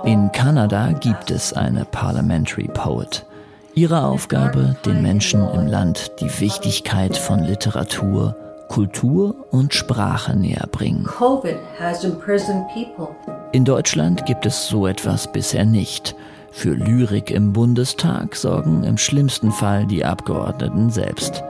[0.04, 3.26] In Kanada gibt es eine Parliamentary Poet.
[3.74, 8.36] Ihre Aufgabe, den Menschen im Land die Wichtigkeit von Literatur,
[8.68, 11.04] Kultur und Sprache näher bringen.
[11.04, 13.08] COVID has imprisoned people.
[13.52, 16.14] In Deutschland gibt es so etwas bisher nicht.
[16.52, 21.42] Für Lyrik im Bundestag sorgen im schlimmsten Fall die Abgeordneten selbst.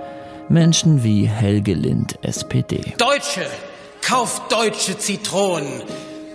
[0.49, 2.95] Menschen wie Helge Lind, SPD.
[2.99, 3.47] Deutsche,
[4.03, 5.82] kauft deutsche Zitronen.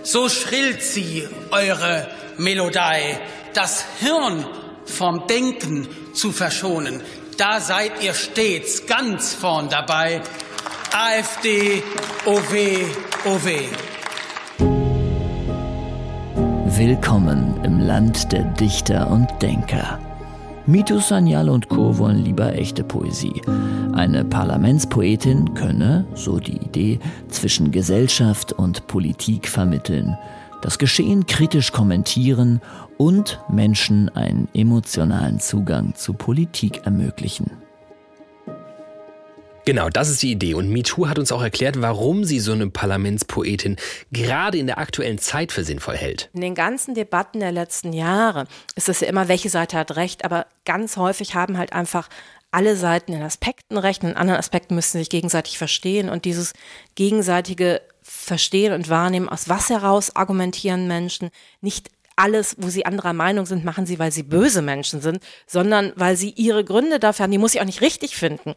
[0.02, 3.20] So schrillt sie, eure Melodei.
[3.54, 4.46] Das Hirn
[4.84, 7.02] vom Denken zu verschonen.
[7.36, 10.20] Da seid ihr stets ganz vorn dabei.
[10.92, 11.82] AfD,
[12.26, 12.54] OW,
[13.24, 13.48] OW.
[16.76, 20.09] Willkommen im Land der Dichter und Denker.
[20.70, 21.98] Mitu Sanyal und Co.
[21.98, 23.42] wollen lieber echte Poesie.
[23.92, 30.16] Eine Parlamentspoetin könne, so die Idee, zwischen Gesellschaft und Politik vermitteln,
[30.62, 32.60] das Geschehen kritisch kommentieren
[32.98, 37.50] und Menschen einen emotionalen Zugang zu Politik ermöglichen.
[39.64, 40.54] Genau, das ist die Idee.
[40.54, 43.76] Und MeToo hat uns auch erklärt, warum sie so eine Parlamentspoetin
[44.10, 46.30] gerade in der aktuellen Zeit für sinnvoll hält.
[46.32, 50.24] In den ganzen Debatten der letzten Jahre ist es ja immer, welche Seite hat recht,
[50.24, 52.08] aber ganz häufig haben halt einfach
[52.50, 56.52] alle Seiten in Aspekten recht, in anderen Aspekten müssen sich gegenseitig verstehen und dieses
[56.94, 61.30] gegenseitige Verstehen und Wahrnehmen, aus was heraus argumentieren Menschen,
[61.60, 65.92] nicht alles, wo sie anderer Meinung sind, machen sie, weil sie böse Menschen sind, sondern
[65.96, 68.54] weil sie ihre Gründe dafür haben, die muss ich auch nicht richtig finden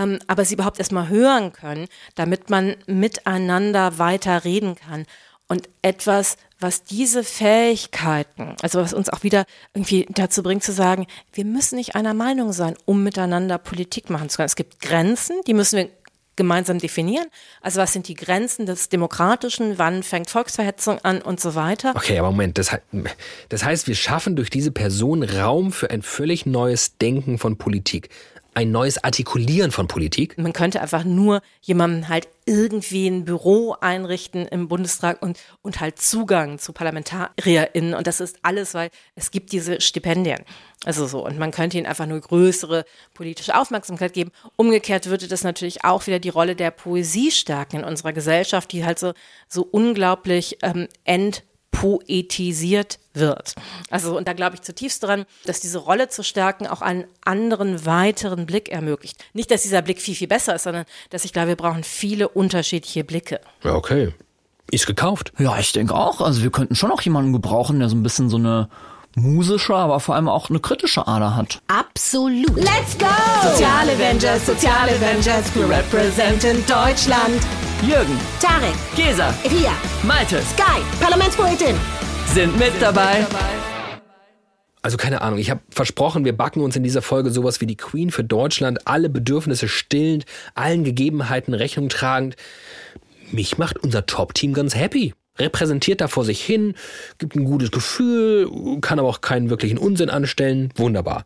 [0.00, 5.06] ähm, aber sie überhaupt erstmal hören können, damit man miteinander weiter reden kann.
[5.48, 11.06] Und etwas, was diese Fähigkeiten, also was uns auch wieder irgendwie dazu bringt zu sagen,
[11.32, 14.46] wir müssen nicht einer Meinung sein, um miteinander Politik machen zu können.
[14.46, 15.88] Es gibt Grenzen, die müssen wir
[16.36, 17.26] gemeinsam definieren.
[17.60, 21.92] Also was sind die Grenzen des Demokratischen, wann fängt Volksverhetzung an und so weiter.
[21.96, 22.70] Okay, aber Moment, das,
[23.48, 28.08] das heißt, wir schaffen durch diese Person Raum für ein völlig neues Denken von Politik
[28.54, 30.36] ein neues Artikulieren von Politik?
[30.38, 36.00] Man könnte einfach nur jemandem halt irgendwie ein Büro einrichten im Bundestag und, und halt
[36.00, 37.94] Zugang zu ParlamentarierInnen.
[37.94, 40.40] Und das ist alles, weil es gibt diese Stipendien.
[40.84, 41.24] Also so.
[41.24, 42.84] Und man könnte ihnen einfach nur größere
[43.14, 44.32] politische Aufmerksamkeit geben.
[44.56, 48.84] Umgekehrt würde das natürlich auch wieder die Rolle der Poesie stärken in unserer Gesellschaft, die
[48.84, 49.12] halt so,
[49.48, 51.44] so unglaublich ähm, ent
[51.80, 53.54] poetisiert wird.
[53.88, 57.86] Also, und da glaube ich zutiefst dran, dass diese Rolle zu stärken auch einen anderen,
[57.86, 59.16] weiteren Blick ermöglicht.
[59.32, 62.28] Nicht, dass dieser Blick viel, viel besser ist, sondern dass ich glaube, wir brauchen viele
[62.28, 63.40] unterschiedliche Blicke.
[63.64, 64.12] Ja, okay.
[64.70, 65.32] Ist gekauft.
[65.38, 66.20] Ja, ich denke auch.
[66.20, 68.68] Also wir könnten schon auch jemanden gebrauchen, der so ein bisschen so eine
[69.16, 71.62] musische, aber vor allem auch eine kritische Ader hat.
[71.66, 72.56] Absolut.
[72.56, 73.06] Let's go!
[73.42, 77.40] Soziale Avengers, Soziale Avengers, wir representen Deutschland.
[77.82, 79.72] Jürgen, Tarek, Gesa, Evia,
[80.02, 81.74] Malte, Sky, Parlamentspoetin
[82.26, 83.26] sind mit dabei.
[84.82, 87.78] Also keine Ahnung, ich habe versprochen, wir backen uns in dieser Folge sowas wie die
[87.78, 92.36] Queen für Deutschland, alle Bedürfnisse stillend, allen Gegebenheiten Rechnung tragend.
[93.32, 95.14] Mich macht unser Top-Team ganz happy.
[95.38, 96.74] Repräsentiert da vor sich hin,
[97.16, 98.50] gibt ein gutes Gefühl,
[98.82, 100.70] kann aber auch keinen wirklichen Unsinn anstellen.
[100.76, 101.24] Wunderbar.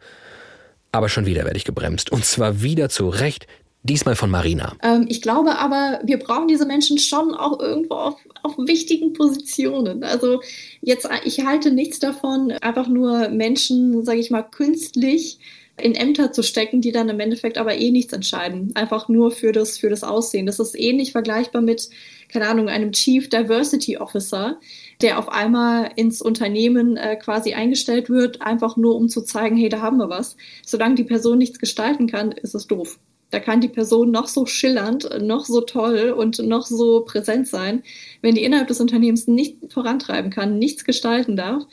[0.93, 2.13] Aber schon wieder werde ich gebremst.
[2.13, 3.49] Und zwar wieder zu Recht,
[3.85, 4.76] diesmal von Marina.
[4.82, 10.03] Ähm, ich glaube aber, wir brauchen diese Menschen schon auch irgendwo auf, auf wichtigen Positionen.
[10.03, 10.41] Also
[10.80, 15.39] jetzt, ich halte nichts davon, einfach nur Menschen, sage ich mal, künstlich
[15.76, 18.70] in Ämter zu stecken, die dann im Endeffekt aber eh nichts entscheiden.
[18.74, 20.47] Einfach nur für das, für das Aussehen.
[20.47, 21.91] Das ist ähnlich vergleichbar mit,
[22.28, 24.61] keine Ahnung, einem Chief Diversity Officer,
[25.03, 29.68] der auf einmal ins Unternehmen äh, quasi eingestellt wird, einfach nur um zu zeigen, hey,
[29.68, 30.37] da haben wir was.
[30.64, 33.01] Solange die Person nichts gestalten kann, ist es doof.
[33.35, 37.82] Da kann die Person noch so schillernd, noch so toll und noch so präsent sein.
[38.22, 41.64] Wenn die innerhalb des Unternehmens nicht vorantreiben kann, nichts gestalten darf,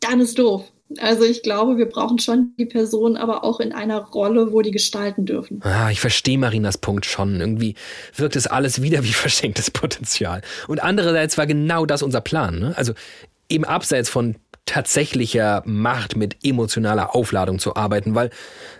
[0.00, 0.64] dann ist doof.
[0.98, 4.72] Also ich glaube, wir brauchen schon die Person, aber auch in einer Rolle, wo die
[4.72, 5.60] gestalten dürfen.
[5.62, 7.38] Ah, ich verstehe Marinas Punkt schon.
[7.38, 7.76] Irgendwie
[8.16, 10.42] wirkt es alles wieder wie verschenktes Potenzial.
[10.66, 12.58] Und andererseits war genau das unser Plan.
[12.58, 12.76] Ne?
[12.76, 12.94] Also
[13.48, 14.34] eben abseits von
[14.68, 18.28] tatsächlicher Macht mit emotionaler Aufladung zu arbeiten, weil,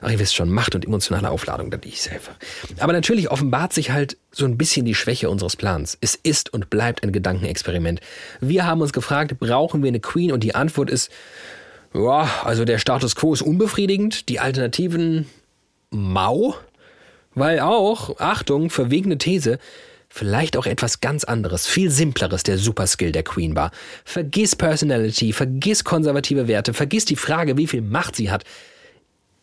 [0.02, 2.34] ach, ihr wisst schon, Macht und emotionale Aufladung, da ich einfach.
[2.78, 5.96] Aber natürlich offenbart sich halt so ein bisschen die Schwäche unseres Plans.
[6.02, 8.00] Es ist und bleibt ein Gedankenexperiment.
[8.40, 10.30] Wir haben uns gefragt, brauchen wir eine Queen?
[10.30, 11.10] Und die Antwort ist,
[11.94, 15.26] ja, also der Status quo ist unbefriedigend, die Alternativen
[15.90, 16.54] mau,
[17.34, 19.58] weil auch, Achtung, verwegene These,
[20.08, 23.70] vielleicht auch etwas ganz anderes, viel simpleres der Superskill der Queen war.
[24.04, 28.44] Vergiss Personality, vergiss konservative Werte, vergiss die Frage, wie viel Macht sie hat.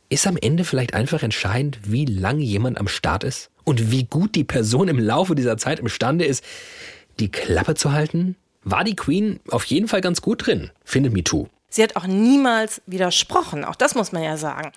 [0.09, 4.35] Ist am Ende vielleicht einfach entscheidend, wie lange jemand am Start ist und wie gut
[4.35, 6.43] die Person im Laufe dieser Zeit imstande ist,
[7.19, 8.35] die Klappe zu halten?
[8.63, 11.47] War die Queen auf jeden Fall ganz gut drin, findet MeToo.
[11.69, 13.65] Sie hat auch niemals widersprochen.
[13.65, 14.71] Auch das muss man ja sagen.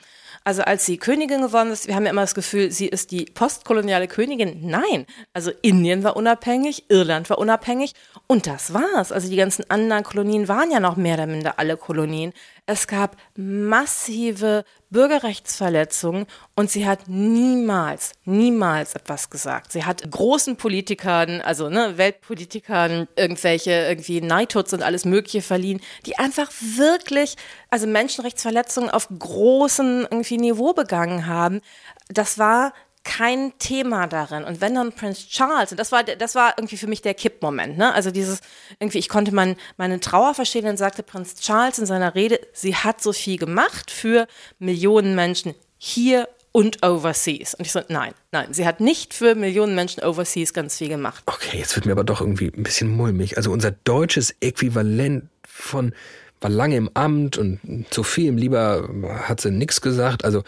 [0.49, 3.27] Also als sie Königin geworden ist, wir haben ja immer das Gefühl, sie ist die
[3.27, 4.61] postkoloniale Königin.
[4.63, 7.93] Nein, also Indien war unabhängig, Irland war unabhängig
[8.29, 9.13] und das war's.
[9.13, 12.33] Also die ganzen anderen Kolonien waren ja noch mehr oder minder alle Kolonien.
[12.71, 19.73] Es gab massive Bürgerrechtsverletzungen und sie hat niemals, niemals etwas gesagt.
[19.73, 26.19] Sie hat großen Politikern, also ne, Weltpolitikern, irgendwelche irgendwie Neidhutz und alles Mögliche verliehen, die
[26.19, 27.37] einfach wirklich,
[27.71, 31.63] also Menschenrechtsverletzungen auf großem irgendwie Niveau begangen haben.
[32.09, 32.75] Das war
[33.09, 34.45] kein Thema darin.
[34.45, 37.79] Und wenn dann Prince Charles, und das war, das war irgendwie für mich der Kippmoment,
[37.79, 37.95] ne?
[37.95, 38.41] Also dieses,
[38.79, 42.77] irgendwie, ich konnte mein, meine Trauer verstehen, dann sagte Prinz Charles in seiner Rede, sie
[42.77, 44.29] hat so viel gemacht für
[44.59, 47.55] Millionen Menschen hier und overseas.
[47.55, 51.23] Und ich so, nein, nein, sie hat nicht für Millionen Menschen overseas ganz viel gemacht.
[51.25, 53.39] Okay, jetzt wird mir aber doch irgendwie ein bisschen mulmig.
[53.39, 55.95] Also unser deutsches Äquivalent von
[56.43, 58.87] war lange im Amt und zu viel lieber
[59.23, 60.27] hat sie nichts gesagt.
[60.27, 60.45] Also,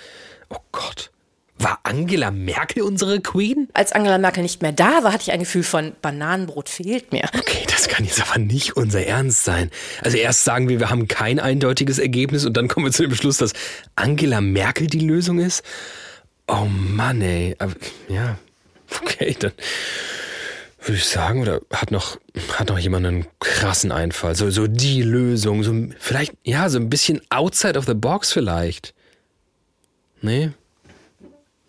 [0.50, 1.10] oh Gott.
[1.62, 3.68] War Angela Merkel unsere Queen?
[3.74, 7.28] Als Angela Merkel nicht mehr da war, hatte ich ein Gefühl von Bananenbrot fehlt mir.
[7.38, 9.70] Okay, das kann jetzt aber nicht unser Ernst sein.
[10.00, 13.10] Also erst sagen wir, wir haben kein eindeutiges Ergebnis und dann kommen wir zu dem
[13.10, 13.52] Beschluss, dass
[13.94, 15.62] Angela Merkel die Lösung ist.
[16.48, 17.54] Oh Mann, ey.
[17.58, 17.74] Aber,
[18.08, 18.38] ja,
[19.02, 19.52] okay, dann
[20.80, 22.18] würde ich sagen, oder hat noch,
[22.54, 24.34] hat noch jemand einen krassen Einfall?
[24.34, 28.94] So, so die Lösung, so vielleicht, ja, so ein bisschen outside of the box vielleicht.
[30.22, 30.52] Nee?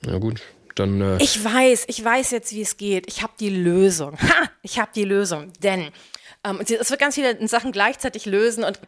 [0.02, 0.41] Na gut,
[0.76, 1.02] dann.
[1.02, 3.08] Äh ich weiß, ich weiß jetzt, wie es geht.
[3.08, 4.18] Ich habe die Lösung.
[4.22, 4.49] Ha!
[4.64, 5.52] Ich habe die Lösung.
[5.62, 5.91] Denn
[6.43, 8.80] ähm, es wird ganz viele Sachen gleichzeitig lösen und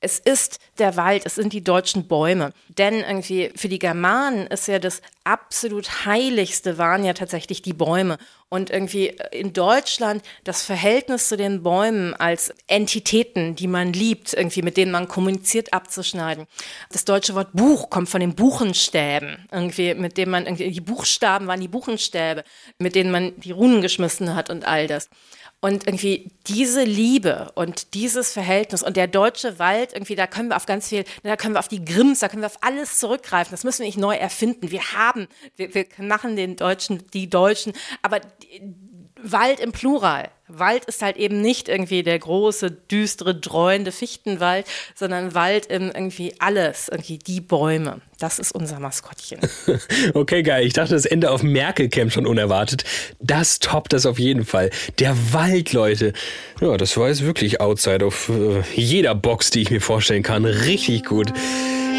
[0.00, 2.52] es ist der Wald, es sind die deutschen Bäume.
[2.68, 8.18] Denn irgendwie für die Germanen ist ja das absolut Heiligste waren ja tatsächlich die Bäume.
[8.50, 14.62] Und irgendwie in Deutschland das Verhältnis zu den Bäumen als Entitäten, die man liebt, irgendwie
[14.62, 16.46] mit denen man kommuniziert, abzuschneiden.
[16.90, 21.46] Das deutsche Wort Buch kommt von den Buchenstäben, irgendwie, mit dem man irgendwie, die Buchstaben
[21.46, 22.42] waren die Buchenstäbe,
[22.78, 25.10] mit denen man die Runen geschmissen hat und all das.
[25.60, 30.56] Und irgendwie diese Liebe und dieses Verhältnis und der deutsche Wald, irgendwie, da können wir
[30.56, 33.50] auf ganz viel, da können wir auf die Grimms, da können wir auf alles zurückgreifen.
[33.50, 34.70] Das müssen wir nicht neu erfinden.
[34.70, 38.20] Wir haben, wir, wir machen den Deutschen, die Deutschen, aber
[39.20, 40.30] Wald im Plural.
[40.48, 46.34] Wald ist halt eben nicht irgendwie der große, düstere, dreuende Fichtenwald, sondern Wald im irgendwie
[46.38, 48.00] alles, irgendwie die Bäume.
[48.18, 49.38] Das ist unser Maskottchen.
[50.14, 50.66] okay, geil.
[50.66, 52.84] Ich dachte, das Ende auf Merkel-Camp schon unerwartet.
[53.20, 54.70] Das toppt das auf jeden Fall.
[54.98, 56.12] Der Wald, Leute.
[56.60, 60.44] Ja, das war jetzt wirklich outside auf äh, jeder Box, die ich mir vorstellen kann.
[60.44, 61.32] Richtig gut.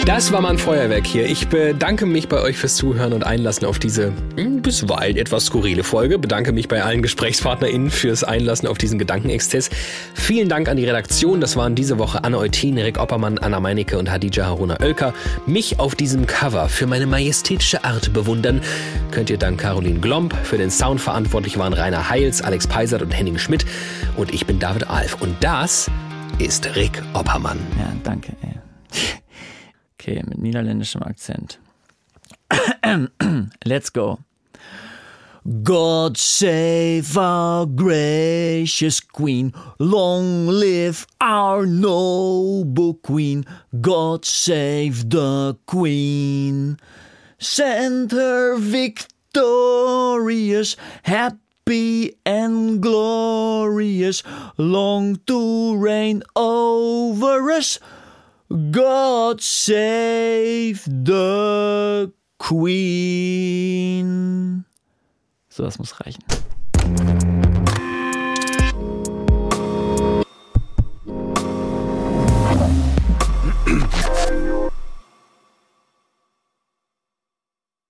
[0.05, 1.25] Das war mein Feuerwerk hier.
[1.25, 5.83] Ich bedanke mich bei euch fürs Zuhören und Einlassen auf diese hm, bisweilen etwas skurrile
[5.83, 6.17] Folge.
[6.17, 9.69] Bedanke mich bei allen GesprächspartnerInnen fürs Einlassen einlassen auf diesen Gedankenexzess.
[10.13, 11.41] Vielen Dank an die Redaktion.
[11.41, 15.13] Das waren diese Woche Anne Eutin, Rick Oppermann, Anna Meinecke und Hadija Haruna Oelker.
[15.45, 18.61] Mich auf diesem Cover für meine majestätische Art bewundern
[19.11, 20.33] könnt ihr dank Caroline Glomb.
[20.43, 23.65] Für den Sound verantwortlich waren Rainer Heils, Alex Peisert und Henning Schmidt.
[24.15, 25.21] Und ich bin David Alf.
[25.21, 25.91] Und das
[26.39, 27.59] ist Rick Oppermann.
[27.77, 28.33] Ja, danke.
[28.41, 28.55] Ey.
[29.99, 31.59] Okay, mit niederländischem Akzent.
[33.63, 34.19] Let's go.
[35.63, 43.45] God save our gracious Queen, long live our noble Queen,
[43.79, 46.77] God save the Queen.
[47.37, 54.23] Send her victorious, happy and glorious,
[54.57, 57.79] long to reign over us.
[58.71, 64.09] God save the Queen.
[65.59, 66.23] So, das muss reichen.